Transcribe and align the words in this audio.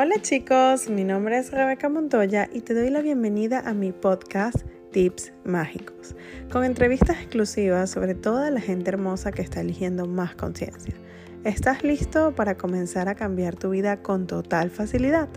Hola 0.00 0.22
chicos, 0.22 0.88
mi 0.88 1.02
nombre 1.02 1.38
es 1.38 1.50
Rebeca 1.50 1.88
Montoya 1.88 2.48
y 2.52 2.60
te 2.60 2.72
doy 2.72 2.88
la 2.88 3.00
bienvenida 3.00 3.58
a 3.58 3.74
mi 3.74 3.90
podcast 3.90 4.54
Tips 4.92 5.32
Mágicos, 5.44 6.14
con 6.52 6.62
entrevistas 6.62 7.16
exclusivas 7.16 7.90
sobre 7.90 8.14
toda 8.14 8.52
la 8.52 8.60
gente 8.60 8.90
hermosa 8.90 9.32
que 9.32 9.42
está 9.42 9.60
eligiendo 9.60 10.06
más 10.06 10.36
conciencia. 10.36 10.94
¿Estás 11.42 11.82
listo 11.82 12.32
para 12.36 12.56
comenzar 12.56 13.08
a 13.08 13.16
cambiar 13.16 13.56
tu 13.56 13.70
vida 13.70 14.00
con 14.00 14.28
total 14.28 14.70
facilidad? 14.70 15.28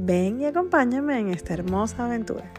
Ven 0.00 0.40
y 0.40 0.46
acompáñame 0.46 1.20
en 1.20 1.28
esta 1.28 1.54
hermosa 1.54 2.06
aventura. 2.06 2.52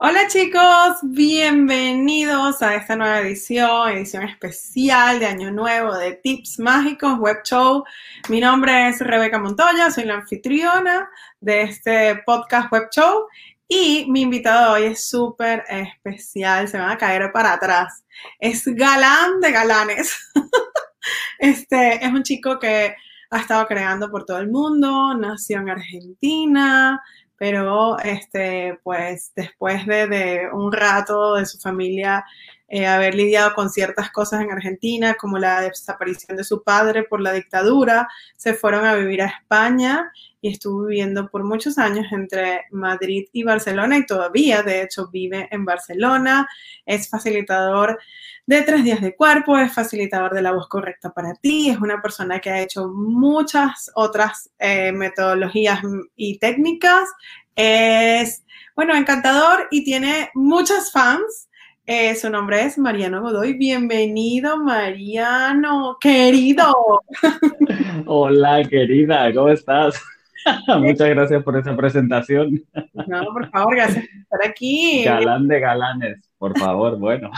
Hola 0.00 0.28
chicos, 0.28 0.98
bienvenidos 1.02 2.62
a 2.62 2.76
esta 2.76 2.94
nueva 2.94 3.18
edición, 3.18 3.88
edición 3.88 4.22
especial 4.22 5.18
de 5.18 5.26
Año 5.26 5.50
Nuevo 5.50 5.92
de 5.92 6.12
Tips 6.12 6.60
Mágicos 6.60 7.18
Web 7.18 7.38
Show. 7.42 7.82
Mi 8.28 8.38
nombre 8.40 8.90
es 8.90 9.00
Rebeca 9.00 9.40
Montoya, 9.40 9.90
soy 9.90 10.04
la 10.04 10.14
anfitriona 10.14 11.10
de 11.40 11.62
este 11.62 12.22
podcast 12.24 12.70
Web 12.70 12.90
Show 12.92 13.26
y 13.66 14.06
mi 14.08 14.20
invitado 14.22 14.74
hoy 14.74 14.84
es 14.84 15.08
súper 15.08 15.64
especial, 15.68 16.68
se 16.68 16.78
van 16.78 16.90
a 16.90 16.96
caer 16.96 17.32
para 17.32 17.54
atrás. 17.54 18.04
Es 18.38 18.66
galán 18.66 19.40
de 19.40 19.50
galanes. 19.50 20.16
Este 21.40 22.04
es 22.04 22.12
un 22.12 22.22
chico 22.22 22.60
que 22.60 22.94
ha 23.30 23.38
estado 23.38 23.66
creando 23.66 24.10
por 24.10 24.24
todo 24.24 24.38
el 24.38 24.48
mundo, 24.48 25.14
nació 25.14 25.58
en 25.58 25.70
Argentina, 25.70 27.00
pero 27.38 27.98
este, 28.00 28.78
pues 28.82 29.32
después 29.34 29.86
de, 29.86 30.48
un 30.52 30.72
rato 30.72 31.34
de 31.34 31.46
su 31.46 31.58
familia 31.58 32.24
eh, 32.68 32.86
haber 32.86 33.14
lidiado 33.14 33.54
con 33.54 33.70
ciertas 33.70 34.10
cosas 34.10 34.42
en 34.42 34.50
Argentina, 34.50 35.14
como 35.14 35.38
la 35.38 35.62
desaparición 35.62 36.36
de 36.36 36.44
su 36.44 36.62
padre 36.62 37.04
por 37.04 37.20
la 37.20 37.32
dictadura, 37.32 38.08
se 38.36 38.52
fueron 38.52 38.84
a 38.84 38.94
vivir 38.94 39.22
a 39.22 39.26
España 39.26 40.12
y 40.40 40.50
estuvo 40.50 40.86
viviendo 40.86 41.28
por 41.30 41.44
muchos 41.44 41.78
años 41.78 42.06
entre 42.12 42.66
Madrid 42.70 43.26
y 43.32 43.42
Barcelona 43.42 43.96
y 43.96 44.06
todavía, 44.06 44.62
de 44.62 44.82
hecho, 44.82 45.08
vive 45.08 45.48
en 45.50 45.64
Barcelona, 45.64 46.46
es 46.84 47.08
facilitador 47.08 47.98
de 48.46 48.62
tres 48.62 48.84
días 48.84 49.00
de 49.00 49.16
cuerpo, 49.16 49.58
es 49.58 49.72
facilitador 49.72 50.34
de 50.34 50.42
la 50.42 50.52
voz 50.52 50.68
correcta 50.68 51.10
para 51.10 51.34
ti, 51.34 51.70
es 51.70 51.78
una 51.78 52.00
persona 52.00 52.38
que 52.40 52.50
ha 52.50 52.60
hecho 52.60 52.88
muchas 52.88 53.90
otras 53.94 54.50
eh, 54.58 54.92
metodologías 54.92 55.80
y 56.16 56.38
técnicas, 56.38 57.08
es, 57.56 58.44
bueno, 58.76 58.94
encantador 58.94 59.68
y 59.70 59.84
tiene 59.84 60.30
muchas 60.34 60.92
fans. 60.92 61.47
Eh, 61.90 62.14
su 62.16 62.28
nombre 62.28 62.64
es 62.64 62.76
Mariano 62.76 63.22
Godoy. 63.22 63.54
Bienvenido, 63.54 64.58
Mariano, 64.58 65.96
querido. 65.98 67.02
Hola, 68.04 68.62
querida, 68.68 69.32
¿cómo 69.32 69.48
estás? 69.48 69.98
Muchas 70.80 71.08
gracias 71.08 71.42
por 71.42 71.56
esa 71.56 71.74
presentación. 71.74 72.62
No, 73.06 73.24
por 73.32 73.48
favor, 73.48 73.74
gracias 73.74 74.04
por 74.04 74.20
estar 74.20 74.40
aquí. 74.50 75.02
Galán 75.02 75.48
de 75.48 75.60
galanes, 75.60 76.30
por 76.36 76.58
favor, 76.58 76.98
bueno. 76.98 77.30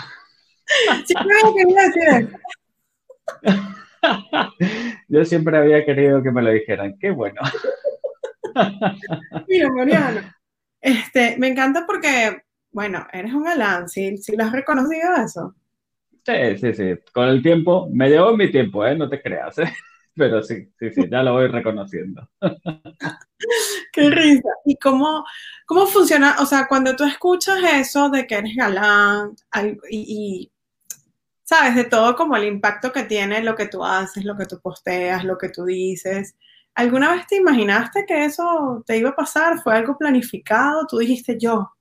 Yo 5.06 5.24
siempre 5.26 5.58
había 5.58 5.84
querido 5.84 6.24
que 6.24 6.32
me 6.32 6.42
lo 6.42 6.50
dijeran. 6.50 6.98
Qué 6.98 7.12
bueno. 7.12 7.40
Mira, 9.46 9.70
Mariano, 9.70 10.22
este, 10.80 11.36
me 11.38 11.46
encanta 11.46 11.86
porque, 11.86 12.42
bueno, 12.72 13.06
eres 13.12 13.32
un 13.32 13.44
galán, 13.44 13.88
¿sí, 13.88 14.16
¿Sí 14.18 14.36
lo 14.36 14.44
has 14.44 14.52
reconocido 14.52 15.16
eso? 15.24 15.54
Sí, 16.24 16.58
sí, 16.58 16.74
sí. 16.74 16.94
Con 17.12 17.28
el 17.28 17.42
tiempo, 17.42 17.88
me 17.92 18.08
llevó 18.08 18.36
mi 18.36 18.50
tiempo, 18.50 18.84
¿eh? 18.84 18.96
No 18.96 19.08
te 19.08 19.20
creas, 19.20 19.58
¿eh? 19.58 19.64
Pero 20.14 20.42
sí, 20.42 20.70
sí, 20.78 20.90
sí, 20.90 21.08
ya 21.10 21.22
lo 21.22 21.32
voy 21.32 21.46
reconociendo. 21.48 22.28
Qué 23.92 24.10
risa. 24.10 24.48
¿Y 24.64 24.76
cómo, 24.76 25.24
cómo 25.66 25.86
funciona? 25.86 26.36
O 26.40 26.46
sea, 26.46 26.66
cuando 26.68 26.94
tú 26.94 27.04
escuchas 27.04 27.58
eso 27.74 28.10
de 28.10 28.26
que 28.26 28.34
eres 28.36 28.54
galán 28.54 29.34
y 29.90 30.50
sabes, 31.50 31.74
de 31.74 31.84
todo 31.84 32.14
como 32.14 32.36
el 32.36 32.44
impacto 32.44 32.92
que 32.92 33.02
tiene 33.04 33.42
lo 33.42 33.56
que 33.56 33.66
tú 33.66 33.84
haces, 33.84 34.24
lo 34.24 34.36
que 34.36 34.46
tú 34.46 34.60
posteas, 34.60 35.24
lo 35.24 35.36
que 35.36 35.48
tú 35.48 35.64
dices. 35.64 36.36
¿Alguna 36.74 37.12
vez 37.12 37.26
te 37.26 37.36
imaginaste 37.36 38.04
que 38.06 38.24
eso 38.24 38.84
te 38.86 38.98
iba 38.98 39.10
a 39.10 39.16
pasar? 39.16 39.58
¿Fue 39.60 39.74
algo 39.74 39.98
planificado? 39.98 40.86
¿Tú 40.86 40.98
dijiste 40.98 41.36
yo 41.40 41.72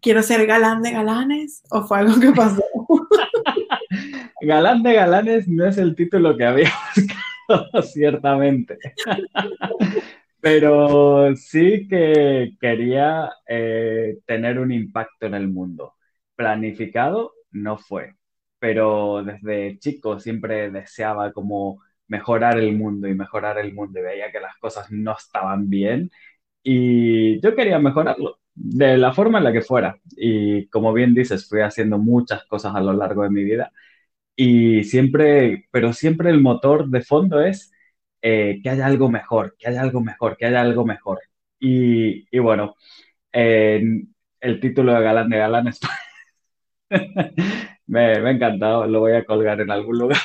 quiero 0.00 0.22
ser 0.22 0.46
galán 0.46 0.82
de 0.82 0.92
galanes? 0.92 1.62
¿O 1.70 1.82
fue 1.84 1.98
algo 1.98 2.20
que 2.20 2.32
pasó? 2.32 2.62
galán 4.40 4.82
de 4.82 4.94
galanes 4.94 5.48
no 5.48 5.66
es 5.66 5.78
el 5.78 5.94
título 5.94 6.36
que 6.36 6.44
había 6.44 6.72
buscado, 6.96 7.82
ciertamente. 7.82 8.78
Pero 10.40 11.34
sí 11.36 11.88
que 11.88 12.52
quería 12.60 13.30
eh, 13.46 14.18
tener 14.24 14.58
un 14.60 14.70
impacto 14.72 15.26
en 15.26 15.34
el 15.34 15.48
mundo. 15.48 15.94
Planificado 16.36 17.32
no 17.50 17.76
fue 17.76 18.14
pero 18.58 19.22
desde 19.24 19.78
chico 19.78 20.18
siempre 20.20 20.70
deseaba 20.70 21.32
como 21.32 21.82
mejorar 22.08 22.58
el 22.58 22.76
mundo 22.76 23.08
y 23.08 23.14
mejorar 23.14 23.58
el 23.58 23.74
mundo 23.74 23.98
y 24.00 24.02
veía 24.02 24.32
que 24.32 24.40
las 24.40 24.56
cosas 24.58 24.90
no 24.90 25.12
estaban 25.16 25.68
bien 25.68 26.10
y 26.62 27.40
yo 27.40 27.54
quería 27.54 27.78
mejorarlo 27.78 28.37
de 28.60 28.98
la 28.98 29.12
forma 29.12 29.38
en 29.38 29.44
la 29.44 29.52
que 29.52 29.62
fuera. 29.62 29.96
Y 30.16 30.66
como 30.68 30.92
bien 30.92 31.14
dices, 31.14 31.48
fui 31.48 31.60
haciendo 31.60 31.98
muchas 31.98 32.44
cosas 32.46 32.74
a 32.74 32.80
lo 32.80 32.92
largo 32.92 33.22
de 33.24 33.30
mi 33.30 33.44
vida 33.44 33.72
y 34.36 34.84
siempre, 34.84 35.66
pero 35.72 35.92
siempre 35.92 36.30
el 36.30 36.40
motor 36.40 36.88
de 36.88 37.02
fondo 37.02 37.40
es 37.42 37.72
eh, 38.22 38.60
que 38.62 38.70
haya 38.70 38.86
algo 38.86 39.10
mejor, 39.10 39.56
que 39.58 39.68
haya 39.68 39.82
algo 39.82 40.00
mejor, 40.02 40.36
que 40.36 40.46
haya 40.46 40.60
algo 40.62 40.84
mejor. 40.86 41.20
Y, 41.60 42.26
y 42.36 42.38
bueno, 42.40 42.76
el 44.40 44.60
título 44.60 44.92
de 44.94 45.02
Galán 45.02 45.28
de 45.30 45.38
Galán 45.38 45.68
es 45.68 45.78
Me, 47.86 48.20
me 48.20 48.28
ha 48.30 48.32
encantado, 48.32 48.86
lo 48.86 49.00
voy 49.00 49.12
a 49.12 49.24
colgar 49.24 49.60
en 49.60 49.70
algún 49.70 49.98
lugar. 49.98 50.18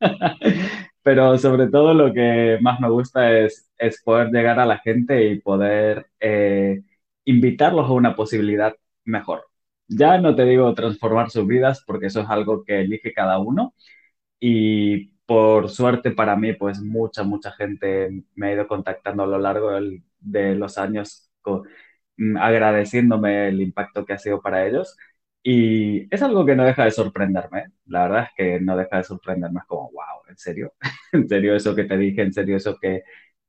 Pero 1.02 1.38
sobre 1.38 1.68
todo 1.68 1.94
lo 1.94 2.12
que 2.12 2.58
más 2.60 2.80
me 2.80 2.88
gusta 2.88 3.32
es, 3.38 3.70
es 3.78 4.02
poder 4.02 4.28
llegar 4.30 4.58
a 4.60 4.66
la 4.66 4.78
gente 4.78 5.24
y 5.28 5.40
poder 5.40 6.06
eh, 6.20 6.82
invitarlos 7.24 7.88
a 7.88 7.92
una 7.92 8.16
posibilidad 8.16 8.74
mejor. 9.04 9.46
Ya 9.88 10.18
no 10.18 10.34
te 10.34 10.44
digo 10.44 10.74
transformar 10.74 11.30
sus 11.30 11.46
vidas 11.46 11.82
porque 11.86 12.06
eso 12.06 12.20
es 12.22 12.28
algo 12.30 12.64
que 12.64 12.80
elige 12.80 13.12
cada 13.12 13.38
uno 13.38 13.74
y 14.40 15.08
por 15.26 15.70
suerte 15.70 16.12
para 16.12 16.36
mí 16.36 16.54
pues 16.54 16.80
mucha, 16.82 17.24
mucha 17.24 17.52
gente 17.52 18.24
me 18.34 18.48
ha 18.48 18.52
ido 18.54 18.68
contactando 18.68 19.24
a 19.24 19.26
lo 19.26 19.38
largo 19.38 19.70
de 20.20 20.54
los 20.56 20.78
años 20.78 21.30
mm, 22.16 22.36
agradeciéndome 22.36 23.48
el 23.48 23.60
impacto 23.60 24.04
que 24.04 24.12
ha 24.14 24.18
sido 24.18 24.40
para 24.40 24.66
ellos 24.66 24.96
y 25.42 26.12
es 26.14 26.22
algo 26.22 26.46
que 26.46 26.56
no 26.56 26.64
deja 26.64 26.84
de 26.84 26.90
sorprenderme. 26.90 27.66
La 27.86 28.04
verdad 28.04 28.24
es 28.24 28.30
que 28.36 28.60
no 28.60 28.76
deja 28.76 28.96
de 28.98 29.04
sorprenderme. 29.04 29.60
Es 29.60 29.66
como, 29.66 29.90
wow, 29.92 30.22
¿en 30.28 30.36
serio? 30.38 30.72
¿En 31.12 31.28
serio 31.28 31.54
eso 31.54 31.74
que 31.74 31.84
te 31.84 31.98
dije? 31.98 32.22
¿En 32.22 32.32
serio 32.32 32.56
eso 32.56 32.78
que, 32.80 33.02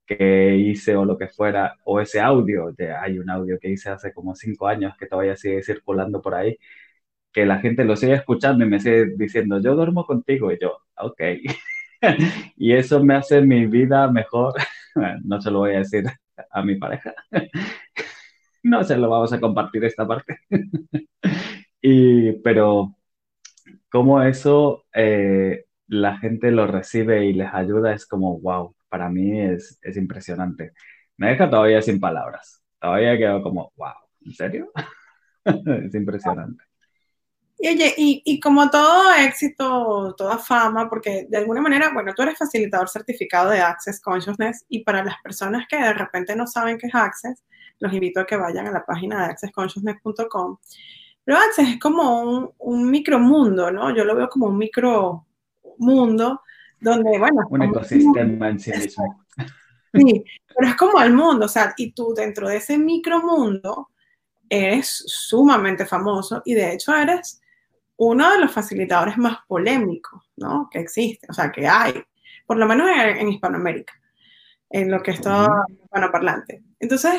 que 0.05 0.55
hice 0.57 0.95
o 0.95 1.05
lo 1.05 1.17
que 1.17 1.27
fuera? 1.27 1.75
O 1.85 1.99
ese 1.99 2.19
audio, 2.21 2.73
hay 3.01 3.19
un 3.19 3.29
audio 3.29 3.57
que 3.59 3.69
hice 3.71 3.89
hace 3.89 4.13
como 4.13 4.35
cinco 4.35 4.67
años 4.67 4.95
que 4.97 5.07
todavía 5.07 5.35
sigue 5.37 5.63
circulando 5.63 6.21
por 6.21 6.35
ahí, 6.35 6.57
que 7.33 7.45
la 7.45 7.59
gente 7.59 7.85
lo 7.85 7.95
sigue 7.95 8.13
escuchando 8.15 8.65
y 8.65 8.69
me 8.69 8.79
sigue 8.79 9.07
diciendo, 9.17 9.59
yo 9.61 9.75
duermo 9.75 10.05
contigo. 10.05 10.51
Y 10.51 10.59
yo, 10.61 10.77
ok. 10.97 11.21
y 12.57 12.73
eso 12.73 13.03
me 13.03 13.15
hace 13.15 13.41
mi 13.41 13.65
vida 13.67 14.09
mejor. 14.11 14.53
no 15.23 15.41
se 15.41 15.51
lo 15.51 15.59
voy 15.59 15.75
a 15.75 15.79
decir 15.79 16.05
a 16.51 16.63
mi 16.63 16.75
pareja. 16.75 17.13
no 18.63 18.83
se 18.83 18.97
lo 18.97 19.09
vamos 19.09 19.33
a 19.33 19.39
compartir 19.39 19.85
esta 19.85 20.07
parte. 20.07 20.39
Y, 21.81 22.33
pero 22.41 22.95
cómo 23.89 24.21
eso 24.23 24.85
eh, 24.93 25.65
la 25.87 26.17
gente 26.17 26.51
lo 26.51 26.67
recibe 26.67 27.25
y 27.25 27.33
les 27.33 27.53
ayuda 27.53 27.93
es 27.93 28.05
como, 28.07 28.39
wow, 28.39 28.75
para 28.95 29.09
mí 29.09 29.41
es, 29.41 29.77
es 29.81 29.97
impresionante. 29.97 30.71
Me 31.17 31.27
deja 31.31 31.49
todavía 31.49 31.81
sin 31.81 31.99
palabras. 31.99 32.63
Todavía 32.79 33.17
quedo 33.17 33.43
como, 33.43 33.73
wow, 33.75 33.91
¿en 34.25 34.31
serio? 34.31 34.71
es 35.43 35.93
impresionante. 35.93 36.63
Y 37.59 37.67
oye, 37.67 37.93
y, 37.97 38.21
y, 38.23 38.39
como 38.39 38.69
todo 38.69 39.13
éxito, 39.15 40.15
toda 40.17 40.37
fama, 40.37 40.87
porque 40.87 41.27
de 41.29 41.37
alguna 41.37 41.59
manera, 41.59 41.91
bueno, 41.93 42.13
tú 42.15 42.21
eres 42.21 42.37
facilitador 42.37 42.87
certificado 42.87 43.49
de 43.49 43.59
Access 43.59 43.99
Consciousness 43.99 44.65
y 44.69 44.85
para 44.85 45.03
las 45.03 45.21
personas 45.21 45.65
que 45.67 45.75
de 45.75 45.91
repente 45.91 46.33
no 46.33 46.47
saben 46.47 46.77
qué 46.77 46.87
es 46.87 46.95
Access, 46.95 47.43
los 47.79 47.91
invito 47.91 48.21
a 48.21 48.25
que 48.25 48.37
vayan 48.37 48.67
a 48.67 48.71
la 48.71 48.85
página 48.85 49.25
de 49.25 49.31
accessconsciousness.com 49.31 50.57
pero 51.25 51.37
Access 51.37 51.67
es 51.67 51.79
como 51.79 52.21
un, 52.21 52.51
un 52.59 52.89
micromundo, 52.89 53.71
¿no? 53.71 53.93
Yo 53.93 54.05
lo 54.05 54.15
veo 54.15 54.29
como 54.29 54.45
un 54.45 54.57
micromundo 54.57 56.43
donde, 56.79 57.17
bueno... 57.17 57.41
Un 57.49 57.63
ecosistema 57.63 58.49
en 58.49 58.59
sí 58.59 58.71
mismo. 58.71 59.25
Sí, 59.93 60.25
pero 60.53 60.69
es 60.69 60.75
como 60.75 61.01
el 61.01 61.13
mundo, 61.13 61.45
o 61.45 61.49
sea, 61.49 61.73
y 61.77 61.93
tú 61.93 62.13
dentro 62.13 62.49
de 62.49 62.57
ese 62.57 62.77
micromundo 62.77 63.89
eres 64.49 65.03
sumamente 65.07 65.85
famoso 65.85 66.41
y 66.45 66.53
de 66.53 66.73
hecho 66.73 66.93
eres 66.93 67.41
uno 67.97 68.31
de 68.31 68.39
los 68.39 68.51
facilitadores 68.51 69.17
más 69.17 69.37
polémicos, 69.47 70.21
¿no? 70.35 70.67
Que 70.69 70.79
existe, 70.79 71.27
o 71.29 71.33
sea, 71.33 71.51
que 71.51 71.67
hay, 71.67 72.03
por 72.45 72.57
lo 72.57 72.65
menos 72.65 72.89
en, 72.93 73.29
Hispanoamérica, 73.29 73.93
en 74.69 74.91
lo 74.91 75.01
que 75.01 75.11
es 75.11 75.21
todo 75.21 75.47
hispanoparlante. 75.69 76.61
Entonces, 76.79 77.13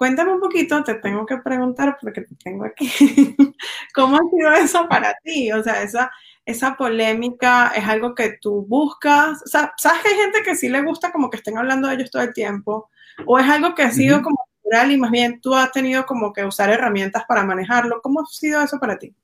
cuéntame 0.00 0.32
un 0.32 0.40
poquito, 0.40 0.82
te 0.82 0.94
tengo 0.94 1.26
que 1.26 1.36
preguntar 1.36 1.98
porque 2.00 2.22
te 2.22 2.34
tengo 2.42 2.64
aquí, 2.64 2.88
¿cómo 3.94 4.16
ha 4.16 4.20
sido 4.30 4.52
eso 4.54 4.88
para 4.88 5.14
ti? 5.22 5.52
O 5.52 5.62
sea, 5.62 5.82
esa, 5.82 6.10
esa 6.46 6.74
polémica 6.74 7.70
es 7.76 7.86
algo 7.86 8.14
que 8.14 8.38
tú 8.40 8.64
buscas, 8.66 9.42
o 9.44 9.46
sea, 9.46 9.74
¿sabes 9.76 10.00
que 10.00 10.08
hay 10.08 10.14
gente 10.14 10.42
que 10.42 10.56
sí 10.56 10.70
le 10.70 10.80
gusta 10.80 11.12
como 11.12 11.28
que 11.28 11.36
estén 11.36 11.58
hablando 11.58 11.86
de 11.86 11.96
ellos 11.96 12.10
todo 12.10 12.22
el 12.22 12.32
tiempo? 12.32 12.88
¿O 13.26 13.38
es 13.38 13.46
algo 13.46 13.74
que 13.74 13.82
ha 13.82 13.90
sido 13.90 14.22
como 14.22 14.38
natural 14.64 14.90
y 14.90 14.96
más 14.96 15.10
bien 15.10 15.38
tú 15.38 15.54
has 15.54 15.70
tenido 15.70 16.06
como 16.06 16.32
que 16.32 16.46
usar 16.46 16.70
herramientas 16.70 17.24
para 17.28 17.44
manejarlo? 17.44 18.00
¿Cómo 18.00 18.22
ha 18.22 18.24
sido 18.24 18.62
eso 18.62 18.80
para 18.80 18.98
ti? 18.98 19.14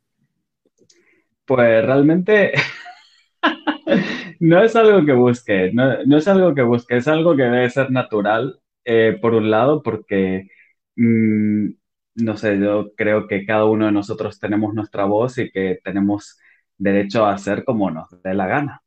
Pues 1.47 1.87
realmente 1.87 2.53
no 4.41 4.63
es 4.63 4.77
algo 4.77 5.07
que 5.07 5.15
busque, 5.15 5.71
no, 5.73 6.19
es 6.19 6.29
algo 6.29 6.55
que 6.55 6.61
busque, 6.61 6.99
es 6.99 7.09
algo 7.09 7.35
que 7.35 7.45
debe 7.45 7.71
ser 7.71 7.91
natural, 7.91 8.61
eh, 8.85 9.17
por 9.23 9.33
un 9.33 9.51
lado, 9.51 9.83
porque, 9.83 10.51
mm, 10.97 11.69
no 12.17 12.37
sé, 12.37 12.59
yo 12.59 12.93
creo 12.97 13.27
que 13.29 13.45
cada 13.47 13.65
uno 13.67 13.87
de 13.87 13.93
nosotros 13.93 14.39
tenemos 14.41 14.75
nuestra 14.75 15.05
voz 15.05 15.39
y 15.39 15.51
que 15.51 15.79
tenemos 15.85 16.39
derecho 16.79 17.27
a 17.27 17.35
hacer 17.35 17.65
como 17.65 17.91
nos 17.91 18.09
dé 18.23 18.35
la 18.35 18.47
gana. 18.47 18.83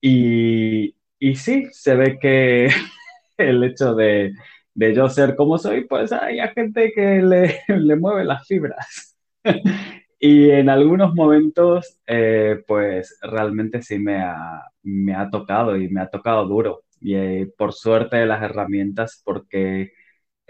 Y, 0.00 0.96
y 1.18 1.36
sí, 1.36 1.66
se 1.72 1.94
ve 1.96 2.18
que 2.20 2.68
el 3.38 3.64
hecho 3.64 3.94
de, 3.94 4.32
de, 4.74 4.94
yo 4.94 5.08
ser 5.08 5.36
como 5.36 5.58
soy, 5.58 5.84
pues 5.86 6.12
hay 6.12 6.38
gente 6.54 6.92
que 6.94 7.22
le, 7.22 7.60
le 7.68 7.96
mueve 7.96 8.24
las 8.24 8.46
fibras. 8.46 9.16
Y 10.22 10.50
en 10.50 10.68
algunos 10.68 11.14
momentos, 11.14 11.98
eh, 12.06 12.62
pues 12.66 13.18
realmente 13.22 13.80
sí 13.82 13.98
me 13.98 14.18
ha, 14.20 14.62
me 14.82 15.14
ha 15.14 15.30
tocado 15.30 15.76
y 15.76 15.88
me 15.88 16.02
ha 16.02 16.10
tocado 16.10 16.46
duro. 16.46 16.82
Y 17.00 17.14
eh, 17.14 17.50
por 17.56 17.72
suerte 17.72 18.18
de 18.18 18.26
las 18.26 18.42
herramientas, 18.42 19.22
porque 19.24 19.92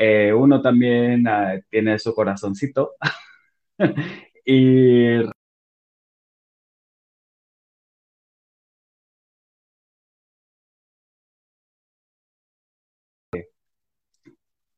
eh, 0.00 0.32
uno 0.34 0.62
también 0.62 1.28
ah, 1.28 1.60
tiene 1.70 1.98
su 1.98 2.14
corazoncito. 2.14 2.92
y 4.44 5.22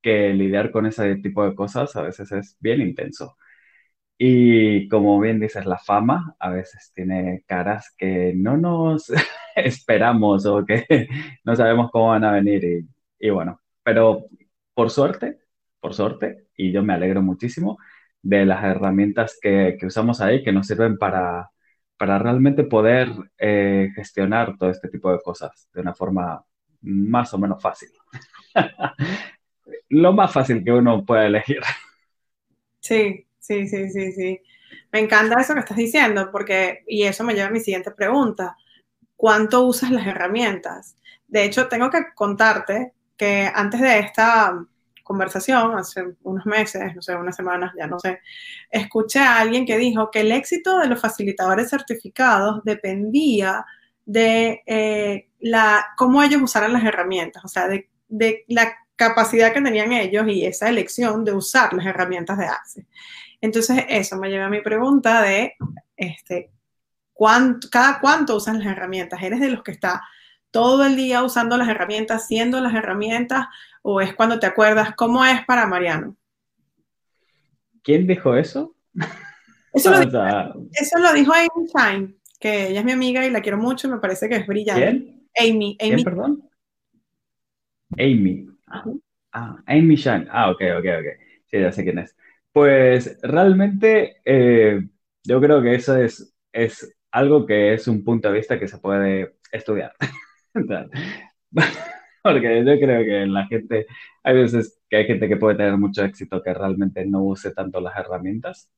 que 0.02 0.32
lidiar 0.34 0.70
con 0.72 0.86
ese 0.86 1.16
tipo 1.16 1.44
de 1.48 1.54
cosas 1.54 1.94
a 1.96 2.02
veces 2.02 2.32
es 2.32 2.56
bien 2.60 2.80
intenso. 2.82 3.36
Y 4.18 4.88
como 4.88 5.20
bien 5.20 5.40
dices, 5.40 5.66
la 5.66 5.78
fama 5.78 6.36
a 6.40 6.50
veces 6.50 6.92
tiene 6.94 7.44
caras 7.46 7.94
que 7.98 8.34
no 8.36 8.56
nos 8.56 9.12
esperamos 9.56 10.46
o 10.46 10.64
que 10.66 10.86
no 11.44 11.56
sabemos 11.56 11.90
cómo 11.92 12.08
van 12.10 12.24
a 12.24 12.32
venir. 12.32 12.86
Y, 13.20 13.30
bueno, 13.30 13.60
pero 13.82 14.26
por 14.74 14.90
suerte, 14.90 15.38
por 15.80 15.94
suerte, 15.94 16.48
y 16.56 16.72
yo 16.72 16.82
me 16.82 16.94
alegro 16.94 17.22
muchísimo 17.22 17.78
de 18.22 18.46
las 18.46 18.64
herramientas 18.64 19.38
que, 19.40 19.76
usamos 19.82 20.20
ahí 20.20 20.42
que 20.42 20.52
nos 20.52 20.66
sirven 20.66 20.96
para, 20.96 21.50
para 21.96 22.18
realmente 22.18 22.64
poder 22.64 23.08
eh, 23.38 23.90
gestionar 23.94 24.56
todo 24.56 24.70
este 24.70 24.88
tipo 24.88 25.10
de 25.12 25.20
cosas 25.20 25.68
de 25.72 25.80
una 25.80 25.94
forma 25.94 26.44
más 26.82 27.32
o 27.34 27.38
menos 27.38 27.60
fácil. 27.60 27.90
Lo 29.88 30.12
más 30.12 30.32
fácil 30.32 30.64
que 30.64 30.72
uno 30.72 31.04
pueda 31.04 31.26
elegir. 31.26 31.60
Sí, 32.80 33.26
Sí, 33.42 33.66
sí, 33.66 33.90
sí, 33.90 34.12
sí. 34.12 34.40
Me 34.92 35.00
encanta 35.00 35.40
eso 35.40 35.54
que 35.54 35.60
estás 35.60 35.76
diciendo, 35.76 36.30
porque, 36.30 36.84
y 36.86 37.02
eso 37.02 37.24
me 37.24 37.34
lleva 37.34 37.48
a 37.48 37.50
mi 37.50 37.58
siguiente 37.58 37.90
pregunta. 37.90 38.56
¿Cuánto 39.16 39.62
usas 39.66 39.90
las 39.90 40.06
herramientas? 40.06 40.96
De 41.26 41.44
hecho, 41.44 41.66
tengo 41.68 41.90
que 41.90 41.98
contarte 42.14 42.92
que 43.16 43.50
antes 43.54 43.80
de 43.80 43.98
esta 43.98 44.64
conversación, 45.02 45.76
hace 45.76 46.14
unos 46.22 46.46
meses, 46.46 46.94
no 46.94 47.02
sé, 47.02 47.14
unas 47.14 47.36
semanas, 47.36 47.72
ya 47.76 47.86
no 47.86 47.98
sé, 47.98 48.20
escuché 48.70 49.18
a 49.18 49.38
alguien 49.38 49.66
que 49.66 49.78
dijo 49.78 50.10
que 50.10 50.20
el 50.20 50.32
éxito 50.32 50.78
de 50.78 50.86
los 50.86 51.00
facilitadores 51.00 51.70
certificados 51.70 52.62
dependía 52.64 53.64
de 54.04 54.62
eh, 54.66 55.28
la, 55.40 55.86
cómo 55.96 56.22
ellos 56.22 56.42
usaran 56.42 56.72
las 56.72 56.84
herramientas, 56.84 57.44
o 57.44 57.48
sea, 57.48 57.68
de, 57.68 57.88
la 58.48 58.74
capacidad 58.96 59.52
que 59.52 59.60
tenían 59.60 59.92
ellos 59.92 60.26
y 60.28 60.44
esa 60.44 60.68
elección 60.68 61.24
de 61.24 61.32
usar 61.32 61.72
las 61.72 61.86
herramientas 61.86 62.38
de 62.38 62.46
Access. 62.46 62.86
Entonces, 63.40 63.84
eso 63.88 64.16
me 64.16 64.28
lleva 64.28 64.46
a 64.46 64.50
mi 64.50 64.60
pregunta 64.60 65.22
de, 65.22 65.54
este, 65.96 66.50
¿cuánto, 67.12 67.68
¿cada 67.70 67.98
cuánto 68.00 68.36
usas 68.36 68.56
las 68.58 68.66
herramientas? 68.66 69.20
¿Eres 69.22 69.40
de 69.40 69.50
los 69.50 69.62
que 69.62 69.72
está 69.72 70.02
todo 70.52 70.86
el 70.86 70.94
día 70.94 71.24
usando 71.24 71.56
las 71.56 71.68
herramientas, 71.68 72.22
haciendo 72.22 72.60
las 72.60 72.74
herramientas, 72.74 73.46
o 73.82 74.00
es 74.00 74.14
cuando 74.14 74.38
te 74.38 74.46
acuerdas 74.46 74.94
cómo 74.94 75.24
es 75.24 75.44
para 75.44 75.66
Mariano? 75.66 76.16
¿Quién 77.82 78.06
dijo 78.06 78.36
eso? 78.36 78.76
Eso, 79.72 79.90
lo, 79.90 80.00
dijo, 80.00 80.18
eso 80.72 80.98
lo 80.98 81.12
dijo 81.14 81.32
Amy 81.32 81.66
Shine, 81.74 82.14
que 82.38 82.68
ella 82.68 82.80
es 82.80 82.84
mi 82.84 82.92
amiga 82.92 83.26
y 83.26 83.30
la 83.30 83.40
quiero 83.40 83.58
mucho, 83.58 83.88
me 83.88 83.98
parece 83.98 84.28
que 84.28 84.36
es 84.36 84.46
brillante. 84.46 84.82
¿Quién? 84.82 85.28
Amy. 85.34 85.76
Amy. 85.80 85.94
¿Quién, 85.94 86.04
perdón? 86.04 86.50
Amy. 87.98 88.46
Ah, 89.32 89.56
Amy 89.66 89.96
Shine. 89.96 90.28
Ah, 90.30 90.50
ok, 90.50 90.60
ok, 90.78 90.84
ok. 91.00 91.06
Sí, 91.46 91.58
ya 91.58 91.72
sé 91.72 91.82
quién 91.82 91.98
es. 91.98 92.14
Pues 92.52 93.18
realmente 93.22 94.20
eh, 94.24 94.86
yo 95.24 95.40
creo 95.40 95.62
que 95.62 95.74
eso 95.74 95.96
es, 95.96 96.34
es 96.52 96.94
algo 97.10 97.46
que 97.46 97.74
es 97.74 97.88
un 97.88 98.04
punto 98.04 98.28
de 98.28 98.38
vista 98.38 98.58
que 98.58 98.68
se 98.68 98.78
puede 98.78 99.36
estudiar. 99.50 99.94
Porque 102.22 102.64
yo 102.64 102.78
creo 102.78 103.04
que 103.04 103.26
la 103.26 103.46
gente, 103.46 103.86
hay 104.22 104.34
veces 104.34 104.80
que 104.88 104.96
hay 104.96 105.06
gente 105.06 105.28
que 105.28 105.36
puede 105.36 105.56
tener 105.56 105.76
mucho 105.76 106.04
éxito 106.04 106.42
que 106.42 106.54
realmente 106.54 107.04
no 107.06 107.22
use 107.24 107.52
tanto 107.52 107.80
las 107.80 107.96
herramientas. 107.96 108.70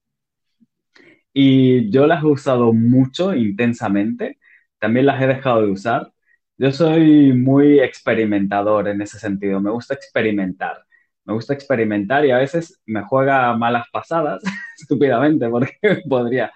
Y 1.32 1.90
yo 1.90 2.06
las 2.06 2.22
he 2.22 2.26
usado 2.26 2.72
mucho, 2.72 3.34
intensamente. 3.34 4.38
También 4.78 5.06
las 5.06 5.20
he 5.22 5.26
dejado 5.26 5.62
de 5.62 5.70
usar. 5.72 6.12
Yo 6.56 6.72
soy 6.72 7.32
muy 7.32 7.80
experimentador 7.80 8.88
en 8.88 9.02
ese 9.02 9.18
sentido. 9.18 9.60
Me 9.60 9.70
gusta 9.70 9.94
experimentar 9.94 10.84
me 11.24 11.34
gusta 11.34 11.54
experimentar 11.54 12.24
y 12.24 12.30
a 12.30 12.38
veces 12.38 12.80
me 12.86 13.02
juega 13.02 13.54
malas 13.56 13.86
pasadas, 13.92 14.42
estúpidamente, 14.78 15.48
porque 15.48 15.72
podría 16.08 16.52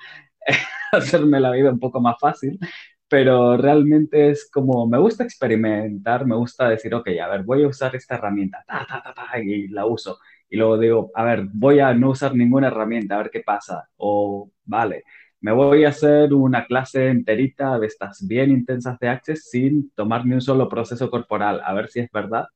hacerme 0.93 1.41
la 1.41 1.51
vida 1.53 1.71
un 1.71 1.81
poco 1.81 2.01
más 2.01 2.17
fácil, 2.21 2.59
pero 3.09 3.57
realmente 3.57 4.31
es 4.31 4.51
como, 4.51 4.87
me 4.87 4.99
gusta 4.99 5.25
experimentar, 5.25 6.27
me 6.27 6.37
gusta 6.37 6.69
decir, 6.69 6.95
ok, 6.95 7.09
a 7.23 7.29
ver, 7.29 7.43
voy 7.45 7.65
a 7.65 7.69
usar 7.69 7.97
esta 7.97 8.17
herramienta, 8.17 8.65
ta, 8.67 8.87
ta, 8.87 9.15
ta, 9.15 9.41
y 9.41 9.69
la 9.69 9.87
uso. 9.87 10.19
Y 10.49 10.57
luego 10.57 10.79
digo, 10.79 11.11
a 11.15 11.25
ver, 11.25 11.47
voy 11.53 11.81
a 11.81 11.95
no 11.95 12.11
usar 12.11 12.35
ninguna 12.35 12.69
herramienta, 12.69 13.15
a 13.17 13.19
ver 13.19 13.31
qué 13.31 13.41
pasa. 13.41 13.89
O, 13.97 14.51
vale, 14.65 15.05
me 15.41 15.53
voy 15.53 15.85
a 15.85 15.91
hacer 15.91 16.35
una 16.35 16.67
clase 16.67 17.09
enterita 17.09 17.79
de 17.79 17.87
estas 17.87 18.27
bien 18.27 18.51
intensas 18.51 18.99
de 18.99 19.09
Access 19.09 19.49
sin 19.51 19.91
tomar 19.93 20.27
ni 20.27 20.35
un 20.35 20.41
solo 20.41 20.69
proceso 20.69 21.11
corporal, 21.11 21.61
a 21.65 21.73
ver 21.75 21.89
si 21.89 22.01
es 22.01 22.11
verdad 22.13 22.47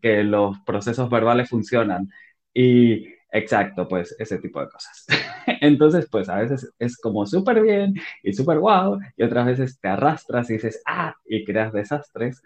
que 0.00 0.24
los 0.24 0.58
procesos 0.60 1.10
verbales 1.10 1.48
funcionan. 1.50 2.08
Y 2.54 3.06
exacto, 3.34 3.88
pues 3.88 4.16
ese 4.20 4.38
tipo 4.40 4.60
de 4.62 4.68
cosas. 4.70 5.06
Entonces, 5.62 6.08
pues 6.10 6.28
a 6.30 6.36
veces 6.38 6.72
es 6.78 6.96
como 6.98 7.26
súper 7.26 7.62
bien 7.62 7.94
y 8.22 8.32
súper 8.34 8.60
guau, 8.60 8.98
y 9.16 9.24
otras 9.24 9.46
veces 9.46 9.80
te 9.80 9.88
arrastras 9.88 10.50
y 10.50 10.54
dices, 10.54 10.82
ah, 10.86 11.14
y 11.26 11.44
creas 11.44 11.72
desastres. 11.74 12.42